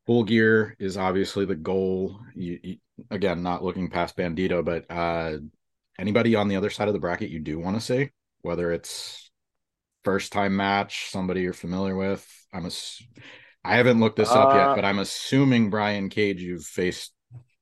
full 0.05 0.23
gear 0.23 0.75
is 0.79 0.97
obviously 0.97 1.45
the 1.45 1.55
goal. 1.55 2.19
You, 2.35 2.59
you 2.61 2.77
again, 3.09 3.43
not 3.43 3.63
looking 3.63 3.89
past 3.89 4.17
Bandito, 4.17 4.63
but 4.63 4.85
uh, 4.89 5.37
anybody 5.97 6.35
on 6.35 6.47
the 6.47 6.55
other 6.55 6.69
side 6.69 6.87
of 6.87 6.93
the 6.93 6.99
bracket 6.99 7.29
you 7.29 7.39
do 7.39 7.59
want 7.59 7.75
to 7.75 7.81
see, 7.81 8.09
whether 8.41 8.71
it's 8.71 9.31
first 10.03 10.31
time 10.31 10.55
match, 10.55 11.09
somebody 11.09 11.41
you're 11.41 11.53
familiar 11.53 11.95
with. 11.95 12.27
I'm 12.53 12.65
a, 12.65 12.71
I 13.63 13.77
haven't 13.77 13.99
looked 13.99 14.17
this 14.17 14.29
up 14.29 14.53
yet, 14.53 14.67
Uh, 14.69 14.75
but 14.75 14.85
I'm 14.85 14.99
assuming 14.99 15.69
Brian 15.69 16.09
Cage 16.09 16.41
you've 16.41 16.65
faced, 16.65 17.13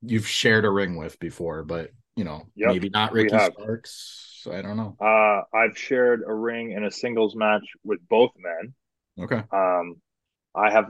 you've 0.01 0.27
shared 0.27 0.65
a 0.65 0.69
ring 0.69 0.97
with 0.97 1.19
before, 1.19 1.63
but 1.63 1.91
you 2.15 2.23
know, 2.23 2.43
Yep, 2.55 2.69
maybe 2.69 2.89
not 2.89 3.13
Ricky. 3.13 3.29
Starks. 3.29 4.47
I 4.51 4.61
don't 4.61 4.75
know. 4.75 4.97
Uh, 4.99 5.43
I've 5.55 5.77
shared 5.77 6.23
a 6.27 6.33
ring 6.33 6.71
in 6.71 6.83
a 6.83 6.91
singles 6.91 7.35
match 7.35 7.63
with 7.83 7.99
both 8.09 8.31
men. 8.37 8.73
Okay. 9.19 9.43
Um, 9.51 9.95
I 10.55 10.71
have 10.71 10.85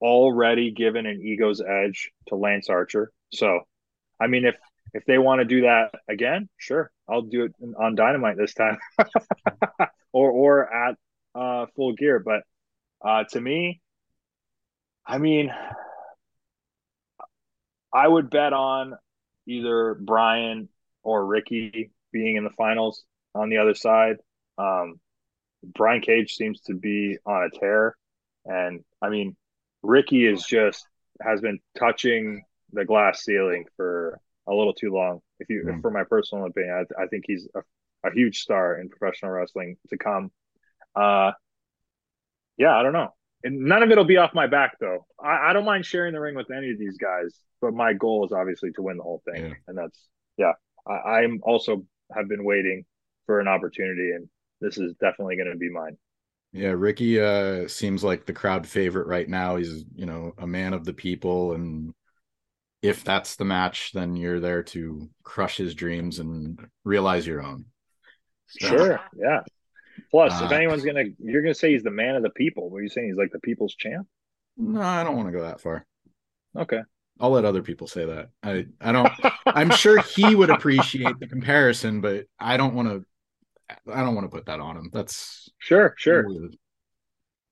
already 0.00 0.70
given 0.70 1.06
an 1.06 1.20
ego's 1.22 1.60
edge 1.60 2.10
to 2.28 2.36
Lance 2.36 2.68
Archer. 2.68 3.12
So, 3.32 3.60
I 4.20 4.26
mean, 4.26 4.44
if 4.44 4.56
if 4.92 5.04
they 5.04 5.18
want 5.18 5.40
to 5.40 5.44
do 5.44 5.62
that 5.62 5.90
again, 6.08 6.48
sure, 6.56 6.90
I'll 7.08 7.22
do 7.22 7.44
it 7.44 7.54
on 7.78 7.94
Dynamite 7.94 8.36
this 8.36 8.54
time, 8.54 8.78
or 10.12 10.30
or 10.30 10.72
at 10.72 10.96
uh, 11.34 11.66
Full 11.76 11.92
Gear. 11.94 12.18
But 12.20 12.42
uh, 13.06 13.24
to 13.30 13.40
me, 13.40 13.80
I 15.06 15.18
mean, 15.18 15.52
I 17.92 18.08
would 18.08 18.30
bet 18.30 18.52
on 18.52 18.94
either 19.46 19.94
Brian 19.94 20.68
or 21.02 21.24
Ricky 21.24 21.90
being 22.12 22.36
in 22.36 22.44
the 22.44 22.50
finals 22.50 23.04
on 23.34 23.48
the 23.48 23.58
other 23.58 23.74
side. 23.74 24.16
Um, 24.58 25.00
Brian 25.74 26.00
Cage 26.00 26.34
seems 26.34 26.60
to 26.62 26.74
be 26.74 27.18
on 27.26 27.44
a 27.44 27.58
tear. 27.58 27.96
And 28.44 28.84
I 29.02 29.08
mean, 29.08 29.36
Ricky 29.82 30.26
is 30.26 30.44
just 30.44 30.86
has 31.20 31.40
been 31.40 31.58
touching 31.78 32.42
the 32.72 32.84
glass 32.84 33.22
ceiling 33.24 33.64
for 33.76 34.20
a 34.46 34.54
little 34.54 34.74
too 34.74 34.92
long. 34.92 35.20
If 35.40 35.48
you, 35.48 35.62
Mm. 35.66 35.82
for 35.82 35.90
my 35.90 36.04
personal 36.04 36.46
opinion, 36.46 36.86
I, 36.98 37.04
I 37.04 37.06
think 37.08 37.24
he's 37.26 37.48
a, 37.54 37.60
a 38.08 38.12
huge 38.12 38.38
star 38.40 38.78
in 38.78 38.88
professional 38.88 39.32
wrestling 39.32 39.76
to 39.90 39.96
come. 39.98 40.30
Uh, 40.94 41.32
yeah, 42.56 42.76
I 42.76 42.82
don't 42.82 42.92
know. 42.92 43.10
And 43.44 43.60
none 43.60 43.82
of 43.82 43.90
it'll 43.90 44.04
be 44.04 44.16
off 44.16 44.34
my 44.34 44.46
back 44.46 44.78
though. 44.80 45.06
I, 45.22 45.50
I 45.50 45.52
don't 45.52 45.64
mind 45.64 45.84
sharing 45.84 46.12
the 46.12 46.20
ring 46.20 46.34
with 46.34 46.50
any 46.50 46.70
of 46.70 46.78
these 46.78 46.96
guys, 46.96 47.38
but 47.60 47.74
my 47.74 47.92
goal 47.92 48.24
is 48.24 48.32
obviously 48.32 48.70
to 48.72 48.82
win 48.82 48.96
the 48.96 49.02
whole 49.02 49.22
thing. 49.30 49.46
Yeah. 49.46 49.54
And 49.68 49.78
that's 49.78 50.08
yeah. 50.36 50.52
I, 50.86 51.20
I'm 51.20 51.40
also 51.42 51.84
have 52.14 52.28
been 52.28 52.44
waiting 52.44 52.84
for 53.26 53.40
an 53.40 53.48
opportunity, 53.48 54.12
and 54.12 54.28
this 54.60 54.78
is 54.78 54.94
definitely 55.00 55.36
going 55.36 55.50
to 55.50 55.56
be 55.56 55.70
mine. 55.70 55.96
Yeah, 56.52 56.70
Ricky 56.70 57.20
uh 57.20 57.68
seems 57.68 58.02
like 58.02 58.24
the 58.26 58.32
crowd 58.32 58.66
favorite 58.66 59.06
right 59.06 59.28
now. 59.28 59.56
He's, 59.56 59.84
you 59.94 60.06
know, 60.06 60.32
a 60.38 60.46
man 60.46 60.72
of 60.72 60.84
the 60.84 60.94
people 60.94 61.52
and 61.54 61.92
if 62.82 63.04
that's 63.04 63.36
the 63.36 63.44
match, 63.46 63.92
then 63.94 64.16
you're 64.16 64.40
there 64.40 64.62
to 64.64 65.10
crush 65.24 65.56
his 65.58 65.74
dreams 65.74 66.18
and 66.20 66.60
realize 66.84 67.26
your 67.26 67.42
own. 67.42 67.66
So, 68.46 68.68
Sure. 68.68 69.00
Yeah. 69.16 69.42
Plus, 70.10 70.40
if 70.40 70.50
Uh, 70.50 70.52
anyone's 70.52 70.84
gonna, 70.84 71.04
you're 71.18 71.42
gonna 71.42 71.54
say 71.54 71.72
he's 71.72 71.84
the 71.84 71.90
man 71.92 72.16
of 72.16 72.22
the 72.24 72.30
people. 72.30 72.70
What 72.70 72.78
are 72.78 72.82
you 72.82 72.88
saying? 72.90 73.08
He's 73.08 73.18
like 73.18 73.32
the 73.32 73.40
people's 73.40 73.74
champ? 73.76 74.08
No, 74.58 74.80
I 74.82 75.02
don't 75.04 75.16
want 75.16 75.28
to 75.28 75.32
go 75.32 75.42
that 75.42 75.60
far. 75.60 75.86
Okay. 76.54 76.82
I'll 77.18 77.30
let 77.30 77.44
other 77.44 77.62
people 77.62 77.86
say 77.86 78.04
that. 78.04 78.30
I 78.42 78.66
I 78.80 78.92
don't 78.92 79.12
I'm 79.46 79.70
sure 79.70 80.00
he 80.00 80.34
would 80.34 80.50
appreciate 80.50 81.18
the 81.18 81.26
comparison, 81.26 82.00
but 82.00 82.26
I 82.38 82.56
don't 82.56 82.74
want 82.74 82.88
to 82.88 83.04
I 83.68 84.02
don't 84.02 84.14
want 84.14 84.24
to 84.30 84.34
put 84.34 84.46
that 84.46 84.60
on 84.60 84.76
him. 84.76 84.90
That's 84.92 85.50
Sure. 85.58 85.94
Sure. 85.96 86.24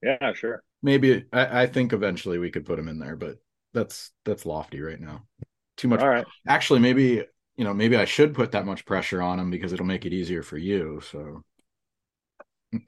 Yeah. 0.03 0.33
Sure. 0.35 0.63
maybe 0.83 1.25
I, 1.33 1.63
I 1.63 1.67
think 1.67 1.93
eventually 1.93 2.39
we 2.39 2.51
could 2.51 2.67
put 2.67 2.79
him 2.79 2.89
in 2.89 2.99
there, 2.99 3.17
but 3.17 3.39
that's 3.73 4.13
that's 4.25 4.47
lofty 4.47 4.81
right 4.81 5.01
now. 5.01 5.25
Too 5.77 5.89
much 5.89 6.01
All 6.01 6.09
right. 6.09 6.27
actually 6.47 6.81
maybe 6.81 7.25
you 7.57 7.65
know 7.65 7.75
maybe 7.75 7.97
i 7.97 8.05
should 8.05 8.35
put 8.35 8.53
that 8.53 8.67
much 8.67 8.85
pressure 8.85 9.23
on 9.23 9.39
him 9.39 9.51
because 9.51 9.73
it'll 9.73 9.87
make 9.87 10.05
it 10.05 10.13
easier 10.13 10.43
for 10.43 10.59
you 10.59 11.01
so 11.11 11.43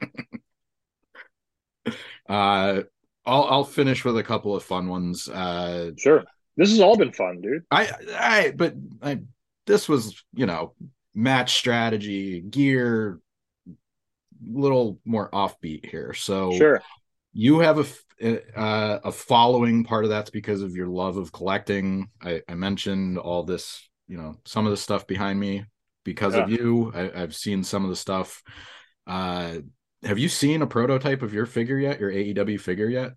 uh 2.28 2.82
i'll 3.24 3.44
i'll 3.44 3.64
finish 3.64 4.04
with 4.04 4.16
a 4.18 4.22
couple 4.22 4.54
of 4.56 4.62
fun 4.62 4.88
ones 4.88 5.28
uh 5.28 5.90
Sure. 5.98 6.24
This 6.56 6.70
has 6.70 6.80
all 6.80 6.96
been 6.96 7.12
fun, 7.12 7.40
dude. 7.42 7.62
i 7.70 7.90
i 8.18 8.52
but 8.56 8.74
i 9.02 9.20
this 9.66 9.88
was 9.88 10.24
you 10.34 10.46
know 10.46 10.74
match 11.16 11.54
strategy 11.56 12.42
gear 12.42 13.18
little 14.46 15.00
more 15.04 15.30
offbeat 15.30 15.86
here. 15.86 16.12
So 16.12 16.52
Sure. 16.52 16.82
you 17.32 17.60
have 17.60 17.78
a 17.78 17.86
uh, 18.56 19.00
a 19.04 19.12
following 19.12 19.84
part 19.84 20.04
of 20.04 20.10
that's 20.10 20.30
because 20.30 20.62
of 20.62 20.76
your 20.76 20.88
love 20.88 21.16
of 21.16 21.32
collecting. 21.32 22.08
I, 22.22 22.42
I 22.48 22.54
mentioned 22.54 23.18
all 23.18 23.42
this 23.42 23.88
you 24.08 24.16
know 24.18 24.36
some 24.44 24.66
of 24.66 24.70
the 24.70 24.76
stuff 24.76 25.06
behind 25.06 25.40
me 25.40 25.64
because 26.04 26.34
of 26.34 26.50
you. 26.50 26.92
I, 26.94 27.22
i've 27.22 27.34
seen 27.34 27.64
some 27.64 27.82
of 27.82 27.90
the 27.90 27.96
stuff. 27.96 28.42
Uh 29.06 29.58
have 30.02 30.18
you 30.18 30.28
seen 30.28 30.62
a 30.62 30.66
prototype 30.66 31.22
of 31.22 31.34
your 31.34 31.46
figure 31.46 31.78
yet 31.78 31.98
your 31.98 32.12
aew 32.12 32.60
figure 32.60 32.88
yet? 32.88 33.12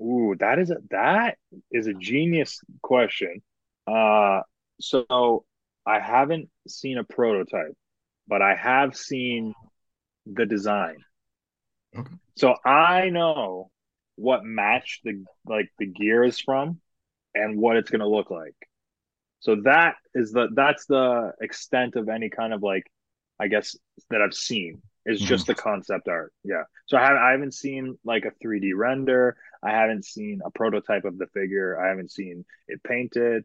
Ooh, 0.00 0.34
that 0.38 0.58
is 0.58 0.70
a 0.70 0.76
that 0.90 1.36
is 1.70 1.86
a 1.86 1.94
genius 1.94 2.60
question. 2.82 3.42
Uh, 3.86 4.40
so 4.80 5.44
I 5.86 6.00
haven't 6.00 6.48
seen 6.66 6.98
a 6.98 7.04
prototype, 7.04 7.76
but 8.26 8.42
I 8.42 8.54
have 8.54 8.96
seen 8.96 9.54
the 10.26 10.46
design. 10.46 10.96
Okay. 11.96 12.14
So 12.36 12.54
I 12.64 13.10
know 13.10 13.70
what 14.16 14.44
match 14.44 15.00
the 15.04 15.24
like 15.46 15.70
the 15.78 15.86
gear 15.86 16.24
is 16.24 16.40
from 16.40 16.80
and 17.34 17.58
what 17.58 17.76
it's 17.76 17.90
going 17.90 18.00
to 18.00 18.08
look 18.08 18.30
like. 18.30 18.54
So 19.40 19.56
that 19.64 19.96
is 20.14 20.32
the 20.32 20.48
that's 20.54 20.86
the 20.86 21.32
extent 21.40 21.96
of 21.96 22.08
any 22.08 22.30
kind 22.30 22.52
of 22.52 22.62
like 22.62 22.84
I 23.38 23.48
guess 23.48 23.76
that 24.10 24.22
I've 24.22 24.34
seen 24.34 24.80
is 25.04 25.18
mm-hmm. 25.18 25.28
just 25.28 25.46
the 25.46 25.54
concept 25.54 26.08
art. 26.08 26.32
Yeah. 26.44 26.62
So 26.86 26.96
I 26.96 27.02
haven't 27.02 27.18
I 27.22 27.30
haven't 27.32 27.54
seen 27.54 27.98
like 28.04 28.24
a 28.24 28.44
3D 28.44 28.70
render. 28.74 29.36
I 29.62 29.70
haven't 29.70 30.04
seen 30.04 30.40
a 30.44 30.50
prototype 30.50 31.04
of 31.04 31.18
the 31.18 31.26
figure. 31.28 31.78
I 31.78 31.88
haven't 31.88 32.10
seen 32.10 32.44
it 32.68 32.82
painted. 32.82 33.44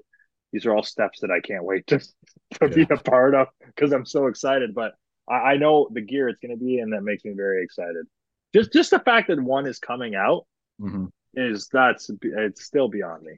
These 0.51 0.65
are 0.65 0.75
all 0.75 0.83
steps 0.83 1.19
that 1.21 1.31
I 1.31 1.39
can't 1.39 1.63
wait 1.63 1.87
to, 1.87 1.99
to 2.61 2.69
be 2.69 2.87
a 2.89 2.97
part 2.97 3.35
of 3.35 3.47
because 3.65 3.91
I'm 3.91 4.05
so 4.05 4.27
excited. 4.27 4.73
But 4.73 4.93
I, 5.29 5.33
I 5.53 5.57
know 5.57 5.89
the 5.91 6.01
gear 6.01 6.29
it's 6.29 6.39
going 6.39 6.57
to 6.57 6.63
be, 6.63 6.79
and 6.79 6.93
that 6.93 7.03
makes 7.03 7.23
me 7.23 7.33
very 7.35 7.63
excited. 7.63 8.05
Just 8.53 8.73
just 8.73 8.91
the 8.91 8.99
fact 8.99 9.27
that 9.27 9.39
one 9.41 9.67
is 9.67 9.79
coming 9.79 10.15
out 10.15 10.45
Mhm. 10.79 11.09
is 11.35 11.69
that's 11.71 12.09
it's 12.23 12.63
still 12.65 12.87
beyond 12.89 13.23
me. 13.23 13.33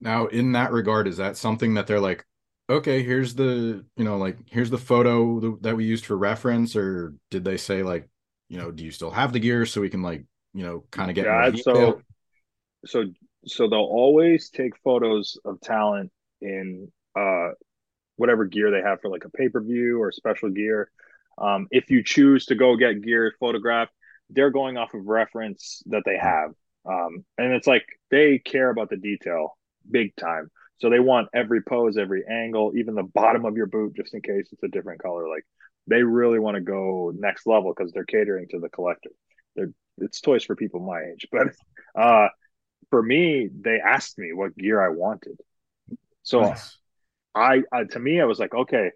Now, 0.00 0.26
in 0.26 0.52
that 0.52 0.72
regard, 0.72 1.06
is 1.06 1.16
that 1.18 1.36
something 1.36 1.74
that 1.74 1.86
they're 1.86 2.00
like, 2.00 2.24
okay, 2.68 3.02
here's 3.02 3.34
the, 3.34 3.84
you 3.96 4.04
know, 4.04 4.18
like 4.18 4.36
here's 4.48 4.70
the 4.70 4.78
photo 4.78 5.56
that 5.58 5.76
we 5.76 5.84
used 5.84 6.06
for 6.06 6.16
reference, 6.16 6.74
or 6.74 7.14
did 7.30 7.44
they 7.44 7.56
say 7.56 7.82
like, 7.82 8.08
you 8.48 8.58
know, 8.58 8.70
do 8.70 8.84
you 8.84 8.90
still 8.90 9.10
have 9.10 9.32
the 9.32 9.38
gear 9.38 9.64
so 9.64 9.80
we 9.80 9.90
can 9.90 10.02
like, 10.02 10.24
you 10.54 10.64
know, 10.64 10.84
kind 10.90 11.10
of 11.10 11.14
get 11.14 11.28
yeah, 11.28 11.50
so 11.54 12.02
so 12.86 13.04
so 13.46 13.68
they'll 13.68 13.80
always 13.80 14.50
take 14.50 14.72
photos 14.84 15.38
of 15.44 15.60
talent 15.60 16.10
in 16.42 16.90
uh 17.18 17.50
whatever 18.16 18.44
gear 18.44 18.70
they 18.70 18.82
have 18.82 19.00
for 19.00 19.10
like 19.10 19.24
a 19.24 19.30
pay-per-view 19.30 20.00
or 20.00 20.12
special 20.12 20.50
gear. 20.50 20.90
Um, 21.38 21.66
if 21.70 21.90
you 21.90 22.04
choose 22.04 22.46
to 22.46 22.54
go 22.54 22.76
get 22.76 23.02
gear 23.02 23.32
photographed, 23.40 23.92
they're 24.30 24.50
going 24.50 24.76
off 24.76 24.94
of 24.94 25.06
reference 25.06 25.82
that 25.86 26.02
they 26.04 26.16
have. 26.18 26.50
Um, 26.84 27.24
and 27.38 27.52
it's 27.52 27.66
like 27.66 27.84
they 28.10 28.38
care 28.38 28.70
about 28.70 28.90
the 28.90 28.96
detail 28.96 29.56
big 29.90 30.14
time. 30.16 30.50
So 30.78 30.90
they 30.90 31.00
want 31.00 31.28
every 31.34 31.62
pose, 31.62 31.96
every 31.96 32.24
angle, 32.28 32.72
even 32.76 32.94
the 32.94 33.02
bottom 33.02 33.44
of 33.44 33.56
your 33.56 33.66
boot, 33.66 33.94
just 33.96 34.14
in 34.14 34.20
case 34.20 34.48
it's 34.52 34.62
a 34.62 34.68
different 34.68 35.02
color. 35.02 35.28
Like 35.28 35.44
they 35.86 36.02
really 36.02 36.38
want 36.38 36.56
to 36.56 36.60
go 36.60 37.12
next 37.14 37.46
level 37.46 37.72
because 37.74 37.92
they're 37.92 38.04
catering 38.04 38.48
to 38.50 38.58
the 38.58 38.68
collector. 38.68 39.10
They're 39.56 39.72
it's 39.98 40.20
toys 40.20 40.44
for 40.44 40.56
people 40.56 40.80
my 40.80 41.02
age. 41.12 41.28
But 41.30 41.48
uh, 42.00 42.28
for 42.90 43.02
me, 43.02 43.48
they 43.52 43.78
asked 43.84 44.18
me 44.18 44.32
what 44.32 44.56
gear 44.56 44.84
I 44.84 44.88
wanted. 44.88 45.38
So 46.22 46.40
nice. 46.40 46.76
I, 47.34 47.62
I 47.72 47.84
to 47.84 47.98
me, 47.98 48.20
I 48.20 48.24
was 48.24 48.38
like, 48.38 48.54
okay, 48.54 48.90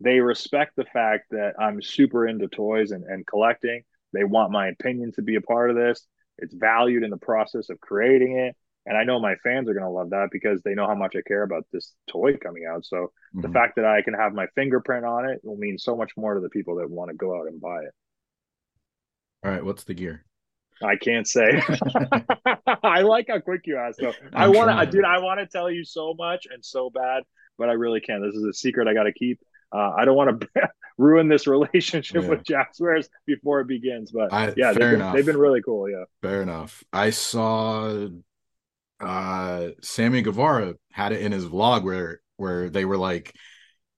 they 0.00 0.20
respect 0.20 0.72
the 0.76 0.84
fact 0.84 1.26
that 1.30 1.54
I'm 1.58 1.80
super 1.80 2.26
into 2.26 2.48
toys 2.48 2.90
and, 2.90 3.04
and 3.04 3.26
collecting. 3.26 3.82
They 4.12 4.24
want 4.24 4.52
my 4.52 4.68
opinion 4.68 5.12
to 5.12 5.22
be 5.22 5.36
a 5.36 5.40
part 5.40 5.70
of 5.70 5.76
this. 5.76 6.06
It's 6.38 6.54
valued 6.54 7.02
in 7.02 7.10
the 7.10 7.16
process 7.16 7.70
of 7.70 7.80
creating 7.80 8.38
it. 8.38 8.56
And 8.84 8.96
I 8.96 9.02
know 9.02 9.18
my 9.18 9.34
fans 9.42 9.68
are 9.68 9.74
going 9.74 9.84
to 9.84 9.90
love 9.90 10.10
that 10.10 10.28
because 10.30 10.62
they 10.62 10.74
know 10.74 10.86
how 10.86 10.94
much 10.94 11.16
I 11.16 11.22
care 11.26 11.42
about 11.42 11.66
this 11.72 11.92
toy 12.08 12.36
coming 12.36 12.66
out. 12.70 12.84
So 12.84 12.96
mm-hmm. 12.96 13.40
the 13.40 13.48
fact 13.48 13.76
that 13.76 13.84
I 13.84 14.02
can 14.02 14.14
have 14.14 14.32
my 14.32 14.46
fingerprint 14.54 15.04
on 15.04 15.28
it 15.28 15.40
will 15.42 15.56
mean 15.56 15.76
so 15.76 15.96
much 15.96 16.12
more 16.16 16.34
to 16.34 16.40
the 16.40 16.50
people 16.50 16.76
that 16.76 16.88
want 16.88 17.10
to 17.10 17.16
go 17.16 17.36
out 17.36 17.48
and 17.48 17.60
buy 17.60 17.80
it. 17.80 17.94
All 19.44 19.50
right. 19.50 19.64
What's 19.64 19.84
the 19.84 19.94
gear? 19.94 20.24
I 20.82 20.96
can't 20.96 21.26
say. 21.26 21.62
I 22.82 23.02
like 23.02 23.26
how 23.28 23.40
quick 23.40 23.62
you 23.64 23.76
asked 23.76 24.00
though. 24.00 24.12
I 24.32 24.48
want 24.48 24.70
to, 24.78 24.86
dude. 24.90 25.04
I 25.04 25.20
want 25.20 25.40
to 25.40 25.46
tell 25.46 25.70
you 25.70 25.84
so 25.84 26.14
much 26.14 26.46
and 26.50 26.64
so 26.64 26.90
bad, 26.90 27.22
but 27.58 27.68
I 27.68 27.72
really 27.72 28.00
can't. 28.00 28.22
This 28.22 28.34
is 28.34 28.44
a 28.44 28.52
secret 28.52 28.88
I 28.88 28.94
got 28.94 29.04
to 29.04 29.12
keep. 29.12 29.40
Uh, 29.72 29.92
I 29.96 30.04
don't 30.04 30.16
want 30.16 30.40
to 30.40 30.48
ruin 30.98 31.28
this 31.28 31.46
relationship 31.46 32.22
yeah. 32.22 32.28
with 32.28 32.44
Jazzwares 32.44 33.08
before 33.26 33.60
it 33.60 33.68
begins. 33.68 34.12
But 34.12 34.32
I, 34.32 34.54
yeah, 34.56 34.72
they've 34.72 34.98
been, 34.98 35.12
they've 35.12 35.26
been, 35.26 35.36
really 35.36 35.62
cool. 35.62 35.90
Yeah, 35.90 36.04
fair 36.22 36.42
enough. 36.42 36.84
I 36.92 37.10
saw 37.10 38.08
uh 39.00 39.68
Sammy 39.82 40.22
Guevara 40.22 40.74
had 40.90 41.12
it 41.12 41.20
in 41.20 41.32
his 41.32 41.44
vlog 41.44 41.82
where 41.82 42.20
where 42.36 42.70
they 42.70 42.84
were 42.84 42.96
like, 42.96 43.34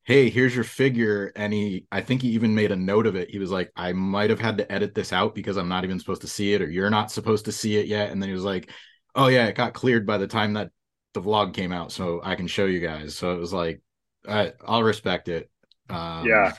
"Hey, 0.08 0.30
here's 0.30 0.54
your 0.54 0.64
figure," 0.64 1.32
and 1.36 1.52
he 1.52 1.84
I 1.92 2.00
think 2.00 2.22
he 2.22 2.30
even 2.30 2.54
made 2.54 2.72
a 2.72 2.76
note 2.76 3.06
of 3.06 3.14
it. 3.14 3.28
He 3.28 3.38
was 3.38 3.50
like, 3.50 3.70
"I 3.76 3.92
might 3.92 4.30
have 4.30 4.40
had 4.40 4.56
to 4.56 4.72
edit 4.72 4.94
this 4.94 5.12
out 5.12 5.34
because 5.34 5.58
I'm 5.58 5.68
not 5.68 5.84
even 5.84 5.98
supposed 5.98 6.22
to 6.22 6.28
see 6.28 6.54
it, 6.54 6.62
or 6.62 6.70
you're 6.70 6.88
not 6.88 7.10
supposed 7.10 7.44
to 7.44 7.52
see 7.52 7.76
it 7.76 7.86
yet." 7.86 8.10
And 8.10 8.22
then 8.22 8.30
he 8.30 8.34
was 8.34 8.42
like, 8.42 8.70
"Oh 9.14 9.26
yeah, 9.26 9.48
it 9.48 9.54
got 9.54 9.74
cleared 9.74 10.06
by 10.06 10.16
the 10.16 10.26
time 10.26 10.54
that 10.54 10.70
the 11.12 11.20
vlog 11.20 11.52
came 11.52 11.72
out, 11.72 11.92
so 11.92 12.22
I 12.24 12.36
can 12.36 12.46
show 12.46 12.64
you 12.64 12.80
guys." 12.80 13.16
So 13.16 13.34
it 13.34 13.38
was 13.38 13.52
like, 13.52 13.82
I, 14.26 14.54
I'll 14.66 14.82
respect 14.82 15.28
it. 15.28 15.50
Um, 15.90 16.26
yeah, 16.26 16.54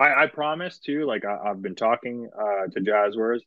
I, 0.00 0.24
I 0.24 0.26
promise 0.28 0.78
too. 0.78 1.04
Like 1.04 1.26
I, 1.26 1.48
have 1.48 1.60
been 1.60 1.74
talking 1.74 2.30
uh, 2.34 2.68
to 2.72 2.80
Jazzwares, 2.80 3.42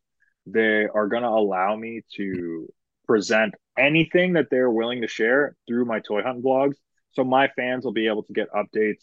they 0.46 0.86
are 0.86 1.08
going 1.08 1.24
to 1.24 1.30
allow 1.30 1.76
me 1.76 2.04
to 2.18 2.72
present 3.08 3.56
anything 3.76 4.34
that 4.34 4.52
they're 4.52 4.70
willing 4.70 5.02
to 5.02 5.08
share 5.08 5.56
through 5.68 5.86
my 5.86 6.02
toy 6.02 6.22
hunt 6.22 6.46
blogs. 6.46 6.76
So 7.14 7.24
my 7.24 7.48
fans 7.56 7.84
will 7.84 7.94
be 7.94 8.06
able 8.06 8.22
to 8.22 8.34
get 8.34 8.52
updates 8.52 9.02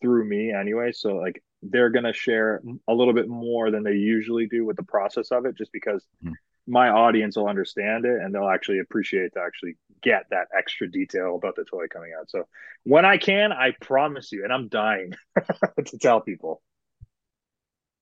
through 0.00 0.24
me 0.24 0.52
anyway. 0.52 0.92
So 0.92 1.16
like 1.16 1.42
they're 1.62 1.90
going 1.90 2.04
to 2.04 2.12
share 2.12 2.62
a 2.88 2.94
little 2.94 3.12
bit 3.12 3.28
more 3.28 3.70
than 3.70 3.82
they 3.82 3.94
usually 3.94 4.46
do 4.46 4.64
with 4.64 4.76
the 4.76 4.82
process 4.82 5.30
of 5.30 5.44
it, 5.44 5.56
just 5.56 5.72
because 5.72 6.04
mm-hmm. 6.24 6.32
my 6.66 6.88
audience 6.88 7.36
will 7.36 7.48
understand 7.48 8.04
it 8.04 8.20
and 8.20 8.34
they'll 8.34 8.48
actually 8.48 8.78
appreciate 8.78 9.34
to 9.34 9.40
actually 9.40 9.76
get 10.02 10.24
that 10.30 10.48
extra 10.56 10.90
detail 10.90 11.36
about 11.36 11.56
the 11.56 11.64
toy 11.64 11.86
coming 11.88 12.12
out. 12.18 12.30
So 12.30 12.46
when 12.84 13.04
I 13.04 13.18
can, 13.18 13.52
I 13.52 13.72
promise 13.80 14.32
you, 14.32 14.44
and 14.44 14.52
I'm 14.52 14.68
dying 14.68 15.12
to 15.86 15.98
tell 15.98 16.20
people. 16.20 16.62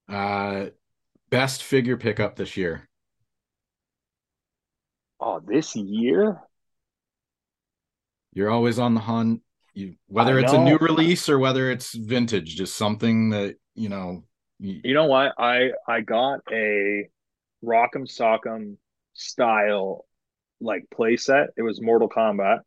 Uh, 0.08 0.66
best 1.30 1.62
figure 1.62 1.96
pickup 1.96 2.36
this 2.36 2.56
year. 2.56 2.88
Oh, 5.20 5.40
this 5.44 5.74
year? 5.74 6.40
You're 8.32 8.50
always 8.50 8.78
on 8.78 8.94
the 8.94 9.00
hunt. 9.00 9.42
You 9.78 9.94
whether 10.08 10.40
it's 10.40 10.52
a 10.52 10.58
new 10.58 10.76
release 10.78 11.28
or 11.28 11.38
whether 11.38 11.70
it's 11.70 11.94
vintage, 11.94 12.56
just 12.56 12.76
something 12.76 13.30
that 13.30 13.54
you 13.76 13.88
know. 13.88 14.24
You, 14.58 14.80
you 14.82 14.94
know 14.94 15.04
what? 15.04 15.34
I 15.38 15.70
I 15.86 16.00
got 16.00 16.40
a 16.50 17.08
Rock'em 17.64 18.08
Sock'em 18.08 18.76
style 19.14 20.04
like 20.60 20.82
playset. 20.92 21.46
It 21.56 21.62
was 21.62 21.80
Mortal 21.80 22.08
Kombat. 22.08 22.58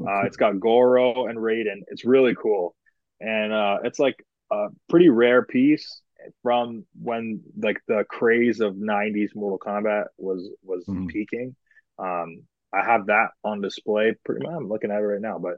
Okay. 0.00 0.08
Uh, 0.08 0.22
it's 0.22 0.36
got 0.36 0.60
Goro 0.60 1.26
and 1.26 1.36
Raiden. 1.36 1.80
It's 1.88 2.04
really 2.04 2.36
cool, 2.40 2.76
and 3.20 3.52
uh, 3.52 3.78
it's 3.82 3.98
like 3.98 4.24
a 4.52 4.68
pretty 4.88 5.08
rare 5.08 5.44
piece 5.44 6.00
from 6.44 6.86
when 7.02 7.40
like 7.58 7.78
the 7.88 8.04
craze 8.08 8.60
of 8.60 8.74
90s 8.74 9.34
Mortal 9.34 9.58
Kombat 9.58 10.04
was 10.16 10.48
was 10.62 10.84
mm-hmm. 10.84 11.08
peaking. 11.08 11.56
Um, 11.98 12.44
I 12.72 12.84
have 12.84 13.06
that 13.06 13.30
on 13.42 13.60
display. 13.60 14.14
Pretty 14.24 14.46
much, 14.46 14.54
I'm 14.54 14.68
looking 14.68 14.92
at 14.92 15.00
it 15.00 15.04
right 15.04 15.20
now. 15.20 15.40
But 15.40 15.54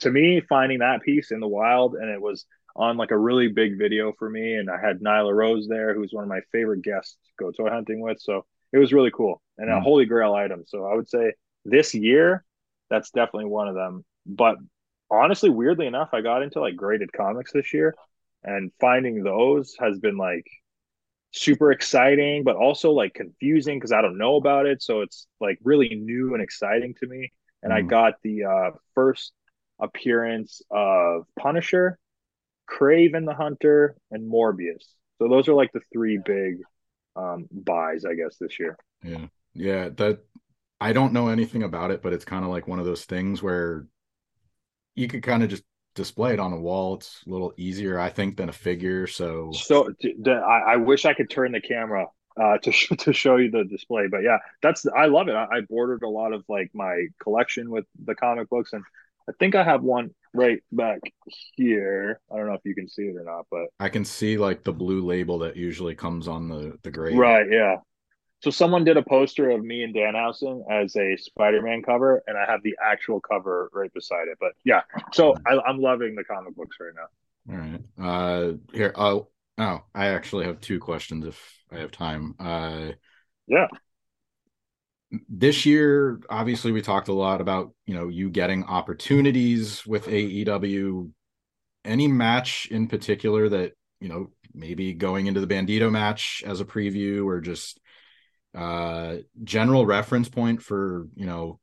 to 0.00 0.10
me, 0.10 0.40
finding 0.48 0.78
that 0.78 1.02
piece 1.02 1.30
in 1.30 1.40
the 1.40 1.48
wild 1.48 1.94
and 1.94 2.10
it 2.10 2.20
was 2.20 2.46
on 2.74 2.96
like 2.96 3.10
a 3.10 3.18
really 3.18 3.48
big 3.48 3.78
video 3.78 4.12
for 4.18 4.28
me, 4.28 4.54
and 4.54 4.70
I 4.70 4.78
had 4.78 5.00
Nyla 5.00 5.34
Rose 5.34 5.66
there, 5.66 5.94
who's 5.94 6.12
one 6.12 6.24
of 6.24 6.28
my 6.28 6.40
favorite 6.52 6.82
guests 6.82 7.16
to 7.24 7.44
go 7.44 7.50
toy 7.50 7.70
hunting 7.70 8.00
with. 8.00 8.20
So 8.20 8.44
it 8.72 8.78
was 8.78 8.92
really 8.92 9.10
cool 9.10 9.40
and 9.56 9.68
mm-hmm. 9.68 9.78
a 9.78 9.82
holy 9.82 10.04
grail 10.04 10.34
item. 10.34 10.64
So 10.66 10.84
I 10.84 10.94
would 10.94 11.08
say 11.08 11.32
this 11.64 11.94
year, 11.94 12.44
that's 12.90 13.10
definitely 13.10 13.46
one 13.46 13.68
of 13.68 13.74
them. 13.74 14.04
But 14.26 14.56
honestly, 15.10 15.50
weirdly 15.50 15.86
enough, 15.86 16.10
I 16.12 16.20
got 16.20 16.42
into 16.42 16.60
like 16.60 16.76
graded 16.76 17.12
comics 17.12 17.52
this 17.52 17.72
year, 17.72 17.94
and 18.44 18.70
finding 18.80 19.22
those 19.22 19.74
has 19.80 19.98
been 19.98 20.18
like 20.18 20.46
super 21.32 21.72
exciting, 21.72 22.44
but 22.44 22.56
also 22.56 22.92
like 22.92 23.14
confusing 23.14 23.78
because 23.78 23.92
I 23.92 24.02
don't 24.02 24.18
know 24.18 24.36
about 24.36 24.66
it. 24.66 24.82
So 24.82 25.00
it's 25.00 25.26
like 25.40 25.58
really 25.62 25.94
new 25.94 26.34
and 26.34 26.42
exciting 26.42 26.94
to 27.00 27.06
me. 27.06 27.32
And 27.62 27.72
mm. 27.72 27.76
I 27.76 27.82
got 27.82 28.14
the 28.22 28.44
uh, 28.44 28.70
first 28.94 29.32
appearance 29.78 30.62
of 30.70 31.26
Punisher, 31.38 31.98
Kraven 32.68 33.26
the 33.26 33.34
Hunter, 33.34 33.96
and 34.10 34.30
Morbius. 34.30 34.84
So 35.18 35.28
those 35.28 35.48
are 35.48 35.54
like 35.54 35.72
the 35.72 35.80
three 35.92 36.18
big 36.24 36.58
um, 37.14 37.46
buys, 37.50 38.04
I 38.04 38.14
guess, 38.14 38.36
this 38.38 38.58
year. 38.58 38.76
Yeah, 39.02 39.26
yeah. 39.54 39.88
That 39.90 40.20
I 40.80 40.92
don't 40.92 41.12
know 41.12 41.28
anything 41.28 41.62
about 41.62 41.90
it, 41.90 42.02
but 42.02 42.12
it's 42.12 42.24
kind 42.24 42.44
of 42.44 42.50
like 42.50 42.68
one 42.68 42.78
of 42.78 42.84
those 42.84 43.04
things 43.04 43.42
where 43.42 43.86
you 44.94 45.08
could 45.08 45.22
kind 45.22 45.42
of 45.42 45.48
just 45.48 45.64
display 45.94 46.32
it 46.32 46.40
on 46.40 46.52
a 46.52 46.58
wall. 46.58 46.96
It's 46.96 47.22
a 47.26 47.30
little 47.30 47.54
easier, 47.56 47.98
I 47.98 48.10
think, 48.10 48.36
than 48.36 48.48
a 48.48 48.52
figure. 48.52 49.06
So, 49.06 49.50
so 49.52 49.88
I, 50.26 50.62
I 50.72 50.76
wish 50.76 51.04
I 51.04 51.14
could 51.14 51.30
turn 51.30 51.52
the 51.52 51.60
camera 51.60 52.06
uh, 52.40 52.58
to 52.58 52.72
sh- 52.72 52.92
to 52.98 53.12
show 53.12 53.36
you 53.36 53.50
the 53.50 53.64
display. 53.64 54.06
But 54.08 54.22
yeah, 54.22 54.38
that's 54.62 54.86
I 54.86 55.06
love 55.06 55.28
it. 55.28 55.34
I, 55.34 55.44
I, 55.44 55.60
bordered 55.62 56.02
a 56.02 56.08
lot 56.08 56.32
of 56.32 56.44
like 56.48 56.70
my 56.74 57.06
collection 57.20 57.70
with 57.70 57.86
the 58.04 58.14
comic 58.14 58.48
books, 58.48 58.72
and 58.72 58.84
I 59.28 59.32
think 59.38 59.54
I 59.54 59.64
have 59.64 59.82
one 59.82 60.10
right 60.34 60.62
back 60.72 61.00
here. 61.54 62.20
I 62.32 62.36
don't 62.36 62.46
know 62.46 62.54
if 62.54 62.64
you 62.64 62.74
can 62.74 62.88
see 62.88 63.02
it 63.02 63.16
or 63.16 63.24
not, 63.24 63.46
but 63.50 63.66
I 63.80 63.88
can 63.88 64.04
see 64.04 64.38
like 64.38 64.62
the 64.62 64.72
blue 64.72 65.04
label 65.04 65.38
that 65.40 65.56
usually 65.56 65.94
comes 65.94 66.28
on 66.28 66.48
the 66.48 66.78
the 66.82 66.90
gray. 66.90 67.14
Right. 67.14 67.46
Yeah. 67.50 67.76
So 68.42 68.50
someone 68.50 68.84
did 68.84 68.96
a 68.96 69.02
poster 69.02 69.50
of 69.50 69.64
me 69.64 69.82
and 69.82 69.94
Danhausen 69.94 70.62
as 70.70 70.94
a 70.94 71.16
Spider-Man 71.16 71.82
cover, 71.82 72.22
and 72.26 72.36
I 72.36 72.44
have 72.44 72.62
the 72.62 72.76
actual 72.82 73.20
cover 73.20 73.70
right 73.72 73.92
beside 73.92 74.28
it. 74.28 74.36
But 74.38 74.52
yeah, 74.62 74.82
so 75.12 75.34
I, 75.46 75.58
am 75.68 75.80
loving 75.80 76.14
the 76.14 76.22
comic 76.22 76.54
books 76.54 76.76
right 76.78 76.92
now. 76.94 77.54
All 77.54 77.58
right. 77.58 77.82
Uh, 77.98 78.52
here. 78.72 78.92
Oh, 78.94 79.28
oh, 79.58 79.82
I 79.94 80.08
actually 80.08 80.44
have 80.44 80.60
two 80.60 80.78
questions 80.78 81.26
if 81.26 81.64
I 81.72 81.78
have 81.78 81.90
time. 81.90 82.34
Uh, 82.38 82.92
yeah. 83.46 83.68
This 85.28 85.64
year, 85.64 86.20
obviously, 86.28 86.72
we 86.72 86.82
talked 86.82 87.08
a 87.08 87.12
lot 87.12 87.40
about 87.40 87.72
you 87.86 87.94
know 87.94 88.08
you 88.08 88.30
getting 88.30 88.64
opportunities 88.64 89.86
with 89.86 90.06
AEW. 90.06 91.10
Any 91.84 92.08
match 92.08 92.66
in 92.70 92.88
particular 92.88 93.48
that 93.48 93.72
you 94.00 94.08
know 94.08 94.30
maybe 94.52 94.94
going 94.94 95.26
into 95.26 95.40
the 95.40 95.46
Bandito 95.46 95.90
match 95.90 96.42
as 96.44 96.60
a 96.60 96.64
preview 96.64 97.24
or 97.24 97.40
just 97.40 97.80
uh, 98.54 99.16
general 99.44 99.86
reference 99.86 100.28
point 100.28 100.62
for 100.62 101.06
you 101.14 101.26
know 101.26 101.60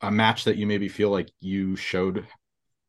a 0.00 0.10
match 0.10 0.44
that 0.44 0.56
you 0.56 0.66
maybe 0.66 0.88
feel 0.88 1.10
like 1.10 1.30
you 1.40 1.74
showed 1.74 2.26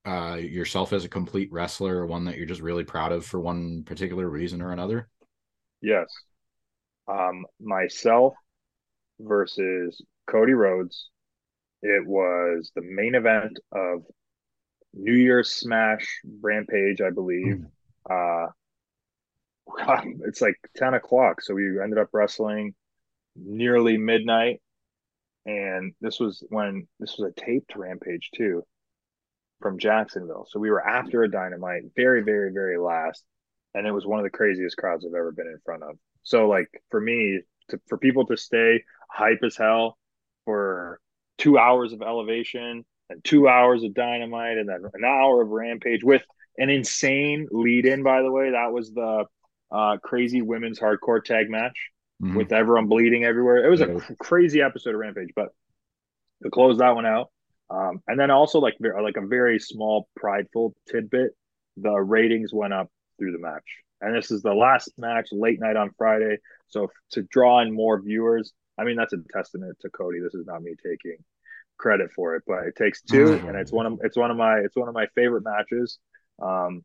uh, 0.06 0.38
yourself 0.40 0.94
as 0.94 1.06
a 1.06 1.10
complete 1.10 1.52
wrestler 1.52 1.98
or 1.98 2.06
one 2.06 2.26
that 2.26 2.38
you're 2.38 2.46
just 2.46 2.62
really 2.62 2.84
proud 2.84 3.12
of 3.12 3.26
for 3.26 3.40
one 3.40 3.84
particular 3.84 4.30
reason 4.30 4.62
or 4.62 4.72
another? 4.72 5.10
Yes. 5.82 6.08
Um, 7.08 7.46
myself 7.60 8.34
versus 9.20 10.02
Cody 10.28 10.54
Rhodes 10.54 11.10
It 11.82 12.06
was 12.06 12.72
the 12.76 12.82
main 12.82 13.16
event 13.16 13.60
of 13.72 14.04
New 14.94 15.14
Year's 15.14 15.52
Smash 15.52 16.22
Rampage, 16.42 17.02
I 17.02 17.12
believe. 17.12 17.64
Mm. 18.10 18.48
Uh, 18.48 18.52
it's 20.26 20.42
like 20.42 20.56
10 20.78 20.96
o'clock. 20.96 21.42
So 21.42 21.54
we 21.54 21.82
ended 21.82 22.00
up 22.00 22.10
wrestling 22.12 22.74
nearly 23.36 23.98
midnight. 23.98 24.62
And 25.46 25.94
this 26.02 26.20
was 26.20 26.44
when 26.50 26.88
this 27.00 27.18
was 27.18 27.32
a 27.32 27.42
taped 27.42 27.76
rampage 27.76 28.30
too 28.36 28.64
from 29.62 29.80
Jacksonville. 29.80 30.48
So 30.50 30.60
we 30.60 30.70
were 30.70 30.86
after 30.86 31.24
a 31.24 31.32
dynamite, 31.32 31.84
very, 31.96 32.24
very, 32.24 32.52
very 32.52 32.78
last. 32.78 33.24
And 33.74 33.86
it 33.88 33.92
was 33.92 34.06
one 34.06 34.20
of 34.20 34.24
the 34.24 34.30
craziest 34.30 34.78
crowds 34.78 35.06
I've 35.06 35.14
ever 35.14 35.32
been 35.32 35.48
in 35.48 35.60
front 35.64 35.84
of. 35.84 35.98
So 36.24 36.48
like 36.48 36.68
for 36.90 37.00
me, 37.00 37.42
to, 37.70 37.80
for 37.88 37.98
people 37.98 38.26
to 38.26 38.38
stay 38.38 38.84
hype 39.10 39.40
as 39.44 39.58
hell 39.58 39.98
for 40.46 41.00
two 41.38 41.58
hours 41.58 41.94
of 41.94 42.02
elevation 42.02 42.86
and 43.10 43.24
two 43.24 43.48
hours 43.48 43.84
of 43.84 43.94
dynamite 43.94 44.58
and 44.58 44.70
then 44.70 44.84
an 44.94 45.04
hour 45.04 45.42
of 45.42 45.50
rampage 45.50 46.04
with 46.04 46.24
an 46.58 46.70
insane 46.70 47.48
lead 47.52 47.86
in, 47.86 48.04
by 48.04 48.22
the 48.22 48.32
way, 48.32 48.52
that 48.52 48.72
was 48.72 48.92
the 48.92 49.26
uh, 49.72 49.98
crazy 50.04 50.42
women's 50.42 50.80
hardcore 50.80 51.24
tag 51.24 51.50
match 51.50 51.92
mm-hmm. 52.22 52.36
with 52.36 52.52
everyone 52.52 52.88
bleeding 52.88 53.24
everywhere. 53.24 53.66
It 53.66 53.70
was 53.70 53.82
a 53.82 54.00
crazy 54.20 54.62
episode 54.62 54.94
of 54.94 55.00
Rampage, 55.00 55.32
but 55.36 55.50
to 56.44 56.50
close 56.50 56.78
that 56.80 56.96
one 56.96 57.06
out, 57.06 57.32
um, 57.70 58.02
and 58.08 58.20
then 58.20 58.32
also 58.32 58.60
like 58.60 58.76
like 58.80 59.18
a 59.18 59.26
very 59.26 59.60
small 59.60 60.08
prideful 60.16 60.74
tidbit, 60.90 61.32
the 61.78 61.92
ratings 61.94 62.54
went 62.54 62.74
up 62.74 62.90
through 63.18 63.32
the 63.32 63.40
match, 63.40 63.84
and 64.02 64.16
this 64.16 64.32
is 64.32 64.42
the 64.42 64.54
last 64.54 64.92
match 64.98 65.30
late 65.32 65.60
night 65.60 65.76
on 65.76 65.92
Friday, 65.98 66.38
so 66.68 66.90
to 67.12 67.22
draw 67.24 67.62
in 67.62 67.74
more 67.74 68.02
viewers. 68.02 68.54
I 68.80 68.86
mean, 68.86 68.96
that's 68.96 69.14
a 69.14 69.18
testament 69.34 69.78
to 69.82 69.90
Cody. 69.90 70.20
This 70.20 70.34
is 70.34 70.46
not 70.46 70.62
me 70.62 70.74
taking 70.82 71.18
credit 71.78 72.12
for 72.14 72.36
it, 72.36 72.44
but 72.46 72.66
it 72.66 72.76
takes 72.76 73.02
2 73.02 73.18
mm-hmm. 73.18 73.48
and 73.48 73.58
it's 73.58 73.72
one 73.72 73.86
of 73.86 74.00
it's 74.04 74.18
one 74.18 74.32
of 74.32 74.38
my 74.38 74.60
it's 74.60 74.76
one 74.76 74.88
of 74.88 74.94
my 74.94 75.08
favorite 75.16 75.44
matches. 75.44 76.00
Um, 76.42 76.84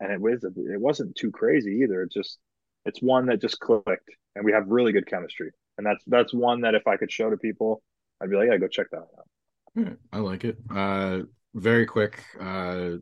and 0.00 0.12
it 0.12 0.20
was 0.20 0.42
it 0.44 0.80
wasn't 0.80 1.14
too 1.14 1.30
crazy 1.30 1.80
either. 1.82 2.02
It 2.02 2.12
just 2.12 2.38
it's 2.84 3.00
one 3.00 3.26
that 3.26 3.40
just 3.40 3.60
clicked, 3.60 4.10
and 4.34 4.44
we 4.44 4.52
have 4.52 4.64
really 4.66 4.92
good 4.92 5.06
chemistry. 5.06 5.50
And 5.78 5.86
that's 5.86 6.02
that's 6.06 6.34
one 6.34 6.62
that 6.62 6.74
if 6.74 6.86
I 6.86 6.96
could 6.96 7.12
show 7.12 7.30
to 7.30 7.36
people, 7.36 7.82
I'd 8.20 8.30
be 8.30 8.36
like, 8.36 8.48
yeah, 8.50 8.56
go 8.56 8.68
check 8.68 8.88
that 8.90 8.98
out. 8.98 9.28
Yeah, 9.76 9.92
I 10.12 10.18
like 10.18 10.44
it. 10.44 10.56
Uh, 10.70 11.20
very 11.54 11.86
quick. 11.86 12.22
Uh, 12.40 12.96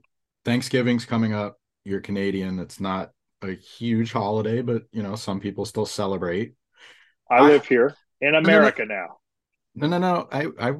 Thanksgiving's 0.44 1.04
coming 1.04 1.32
up. 1.32 1.58
You're 1.84 2.00
Canadian. 2.00 2.58
It's 2.58 2.80
not 2.80 3.10
a 3.42 3.52
huge 3.52 4.12
holiday, 4.12 4.62
but 4.62 4.84
you 4.92 5.02
know 5.02 5.16
some 5.16 5.40
people 5.40 5.64
still 5.64 5.86
celebrate. 5.86 6.54
I, 7.30 7.36
I 7.36 7.40
live 7.42 7.66
here 7.66 7.96
in 8.22 8.34
America 8.34 8.84
no, 8.86 8.94
no, 8.94 9.00
now. 9.00 9.16
No, 9.74 9.86
no, 9.86 9.98
no. 9.98 10.28
I 10.32 10.70
I, 10.70 10.72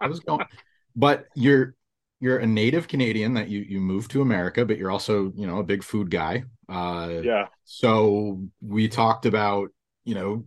I 0.00 0.06
was 0.08 0.20
going, 0.20 0.44
but 0.96 1.26
you're 1.34 1.74
you're 2.20 2.38
a 2.38 2.46
native 2.46 2.88
Canadian 2.88 3.34
that 3.34 3.48
you 3.48 3.60
you 3.60 3.80
moved 3.80 4.10
to 4.12 4.22
America, 4.22 4.64
but 4.64 4.78
you're 4.78 4.90
also 4.90 5.32
you 5.36 5.46
know 5.46 5.58
a 5.58 5.64
big 5.64 5.84
food 5.84 6.10
guy. 6.10 6.44
Uh, 6.68 7.20
yeah. 7.22 7.46
So 7.64 8.42
we 8.60 8.88
talked 8.88 9.26
about 9.26 9.68
you 10.04 10.14
know 10.14 10.46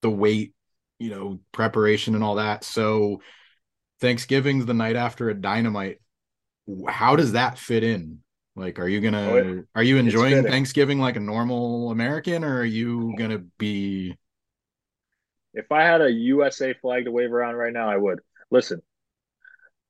the 0.00 0.10
weight, 0.10 0.54
you 0.98 1.10
know 1.10 1.40
preparation 1.52 2.14
and 2.14 2.22
all 2.22 2.36
that. 2.36 2.64
So 2.64 3.20
Thanksgiving's 4.00 4.66
the 4.66 4.74
night 4.74 4.96
after 4.96 5.28
a 5.28 5.34
dynamite. 5.34 5.98
How 6.88 7.16
does 7.16 7.32
that 7.32 7.58
fit 7.58 7.84
in? 7.84 8.20
Like, 8.56 8.78
are 8.78 8.88
you 8.88 9.00
gonna 9.00 9.30
oh, 9.30 9.36
it, 9.36 9.64
are 9.74 9.82
you 9.82 9.96
enjoying 9.96 10.44
Thanksgiving 10.44 11.00
like 11.00 11.16
a 11.16 11.20
normal 11.20 11.90
American, 11.90 12.44
or 12.44 12.58
are 12.58 12.64
you 12.64 13.14
gonna 13.18 13.38
be? 13.58 14.16
If 15.54 15.70
I 15.70 15.82
had 15.82 16.02
a 16.02 16.10
USA 16.10 16.74
flag 16.74 17.04
to 17.04 17.12
wave 17.12 17.32
around 17.32 17.54
right 17.54 17.72
now, 17.72 17.88
I 17.88 17.96
would. 17.96 18.20
Listen, 18.50 18.82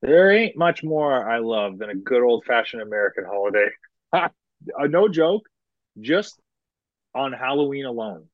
there 0.02 0.30
ain't 0.30 0.56
much 0.56 0.84
more 0.84 1.28
I 1.28 1.38
love 1.38 1.78
than 1.78 1.88
a 1.90 1.94
good 1.94 2.22
old 2.22 2.44
fashioned 2.44 2.82
American 2.82 3.24
holiday. 3.24 3.68
uh, 4.12 4.28
no 4.88 5.08
joke, 5.08 5.42
just 5.98 6.38
on 7.14 7.32
Halloween 7.32 7.86
alone. 7.86 8.26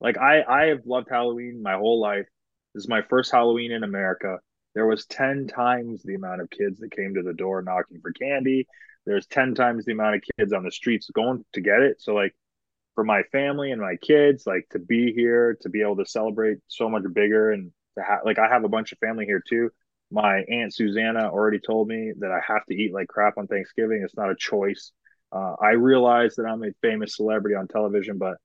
Like 0.00 0.16
I, 0.18 0.42
I 0.42 0.66
have 0.66 0.86
loved 0.86 1.08
Halloween 1.10 1.62
my 1.62 1.74
whole 1.74 2.00
life. 2.00 2.26
This 2.74 2.84
is 2.84 2.88
my 2.88 3.02
first 3.02 3.30
Halloween 3.30 3.72
in 3.72 3.84
America. 3.84 4.38
There 4.74 4.86
was 4.86 5.06
10 5.06 5.48
times 5.48 6.02
the 6.02 6.14
amount 6.14 6.42
of 6.42 6.50
kids 6.50 6.80
that 6.80 6.94
came 6.94 7.14
to 7.14 7.22
the 7.22 7.32
door 7.32 7.62
knocking 7.62 8.00
for 8.00 8.12
candy. 8.12 8.66
There's 9.06 9.26
10 9.26 9.54
times 9.54 9.84
the 9.84 9.92
amount 9.92 10.16
of 10.16 10.22
kids 10.38 10.52
on 10.52 10.64
the 10.64 10.70
streets 10.70 11.08
going 11.10 11.44
to 11.54 11.60
get 11.60 11.80
it. 11.80 12.00
So 12.00 12.14
like 12.14 12.34
for 12.96 13.04
my 13.04 13.22
family 13.30 13.70
and 13.70 13.80
my 13.80 13.94
kids, 14.02 14.44
like 14.46 14.68
to 14.70 14.80
be 14.80 15.12
here, 15.12 15.56
to 15.60 15.68
be 15.68 15.82
able 15.82 15.96
to 15.98 16.06
celebrate 16.06 16.58
so 16.66 16.88
much 16.88 17.04
bigger 17.12 17.52
and 17.52 17.70
to 17.96 18.02
have 18.02 18.20
like 18.24 18.40
I 18.40 18.48
have 18.48 18.64
a 18.64 18.68
bunch 18.68 18.90
of 18.90 18.98
family 18.98 19.26
here 19.26 19.42
too 19.48 19.70
my 20.10 20.42
aunt 20.48 20.74
Susanna 20.74 21.30
already 21.30 21.58
told 21.58 21.88
me 21.88 22.12
that 22.18 22.30
I 22.30 22.40
have 22.46 22.64
to 22.66 22.74
eat 22.74 22.92
like 22.92 23.08
crap 23.08 23.38
on 23.38 23.46
Thanksgiving. 23.46 24.02
It's 24.04 24.16
not 24.16 24.30
a 24.30 24.36
choice. 24.36 24.92
Uh, 25.32 25.54
I 25.60 25.70
realize 25.70 26.36
that 26.36 26.44
I'm 26.44 26.62
a 26.62 26.72
famous 26.80 27.16
celebrity 27.16 27.56
on 27.56 27.66
television, 27.66 28.18
but 28.18 28.36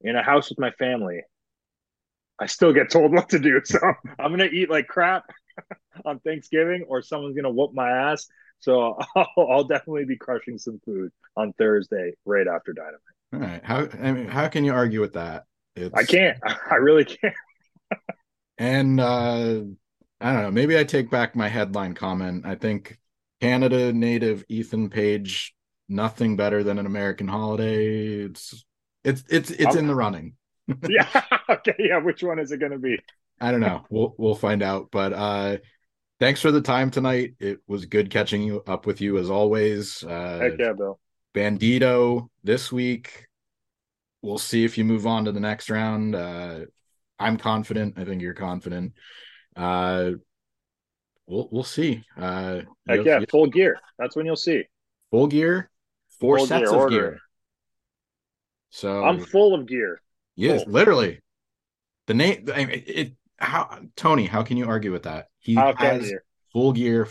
in 0.00 0.16
a 0.16 0.22
house 0.22 0.48
with 0.48 0.58
my 0.58 0.72
family, 0.72 1.20
I 2.40 2.46
still 2.46 2.72
get 2.72 2.90
told 2.90 3.12
what 3.14 3.30
to 3.30 3.38
do. 3.38 3.60
So 3.64 3.78
I'm 4.18 4.30
gonna 4.30 4.46
eat 4.46 4.70
like 4.70 4.88
crap 4.88 5.24
on 6.04 6.18
Thanksgiving, 6.20 6.84
or 6.88 7.02
someone's 7.02 7.36
gonna 7.36 7.52
whoop 7.52 7.72
my 7.72 7.90
ass. 7.90 8.26
So 8.58 8.98
I'll, 9.16 9.28
I'll, 9.36 9.64
definitely 9.64 10.06
be 10.06 10.16
crushing 10.16 10.58
some 10.58 10.80
food 10.84 11.12
on 11.36 11.52
Thursday, 11.52 12.14
right 12.24 12.46
after 12.48 12.72
Dynamite. 12.72 13.15
All 13.32 13.40
right. 13.40 13.64
How 13.64 13.88
I 14.02 14.12
mean, 14.12 14.28
how 14.28 14.48
can 14.48 14.64
you 14.64 14.72
argue 14.72 15.00
with 15.00 15.14
that? 15.14 15.44
It's... 15.74 15.94
I 15.94 16.04
can't. 16.04 16.38
I 16.70 16.76
really 16.76 17.04
can't. 17.04 17.34
and 18.58 19.00
uh 19.00 19.60
I 20.20 20.32
don't 20.32 20.42
know. 20.42 20.50
Maybe 20.50 20.78
I 20.78 20.84
take 20.84 21.10
back 21.10 21.36
my 21.36 21.48
headline 21.48 21.94
comment. 21.94 22.46
I 22.46 22.54
think 22.54 22.98
Canada 23.40 23.92
native 23.92 24.44
Ethan 24.48 24.88
Page, 24.88 25.54
nothing 25.88 26.36
better 26.36 26.64
than 26.64 26.78
an 26.78 26.86
American 26.86 27.28
holiday. 27.28 28.24
It's 28.24 28.64
it's 29.04 29.24
it's 29.28 29.50
it's 29.50 29.66
okay. 29.66 29.78
in 29.78 29.86
the 29.86 29.94
running. 29.94 30.34
yeah. 30.88 31.08
Okay. 31.48 31.74
Yeah. 31.78 31.98
Which 31.98 32.22
one 32.22 32.38
is 32.38 32.50
it 32.50 32.58
going 32.58 32.72
to 32.72 32.78
be? 32.78 32.98
I 33.40 33.50
don't 33.50 33.60
know. 33.60 33.84
We'll 33.90 34.14
we'll 34.16 34.34
find 34.34 34.62
out. 34.62 34.88
But 34.90 35.12
uh, 35.12 35.58
thanks 36.18 36.40
for 36.40 36.50
the 36.50 36.62
time 36.62 36.90
tonight. 36.90 37.34
It 37.38 37.58
was 37.66 37.84
good 37.84 38.10
catching 38.10 38.42
you 38.42 38.62
up 38.66 38.86
with 38.86 39.00
you 39.00 39.18
as 39.18 39.28
always. 39.28 40.02
Uh, 40.02 40.38
Heck 40.40 40.58
yeah, 40.58 40.72
Bill. 40.72 40.98
Bandito 41.36 42.28
this 42.42 42.72
week. 42.72 43.26
We'll 44.22 44.38
see 44.38 44.64
if 44.64 44.78
you 44.78 44.84
move 44.84 45.06
on 45.06 45.26
to 45.26 45.32
the 45.32 45.40
next 45.40 45.68
round. 45.68 46.14
Uh, 46.14 46.60
I'm 47.18 47.36
confident. 47.36 47.98
I 47.98 48.04
think 48.04 48.22
you're 48.22 48.32
confident. 48.32 48.94
Uh, 49.54 50.12
we'll 51.26 51.48
we'll 51.52 51.62
see. 51.62 52.02
Uh, 52.16 52.62
Heck 52.88 53.04
yeah, 53.04 53.20
full 53.28 53.48
gear. 53.48 53.78
That's 53.98 54.16
when 54.16 54.24
you'll 54.24 54.36
see. 54.36 54.64
Full 55.10 55.26
gear, 55.26 55.70
four 56.18 56.38
full 56.38 56.46
sets 56.46 56.70
gear, 56.70 56.70
of 56.70 56.76
order. 56.76 56.90
gear. 56.90 57.18
So 58.70 59.04
I'm 59.04 59.20
full 59.20 59.54
of 59.54 59.66
gear. 59.66 60.00
Yes, 60.36 60.64
full. 60.64 60.72
literally. 60.72 61.20
The 62.06 62.14
name. 62.14 62.48
I 62.52 62.64
mean, 62.64 62.82
it. 62.86 63.12
How 63.38 63.80
Tony? 63.94 64.24
How 64.24 64.42
can 64.42 64.56
you 64.56 64.66
argue 64.66 64.90
with 64.90 65.02
that? 65.02 65.26
He 65.38 65.54
has 65.54 66.12
full 66.52 66.72
gear. 66.72 67.06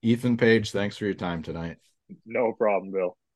Ethan 0.00 0.36
Page, 0.36 0.72
thanks 0.72 0.96
for 0.96 1.04
your 1.04 1.14
time 1.14 1.42
tonight. 1.42 1.76
No 2.26 2.52
problem, 2.52 2.92
Bill. 2.92 3.16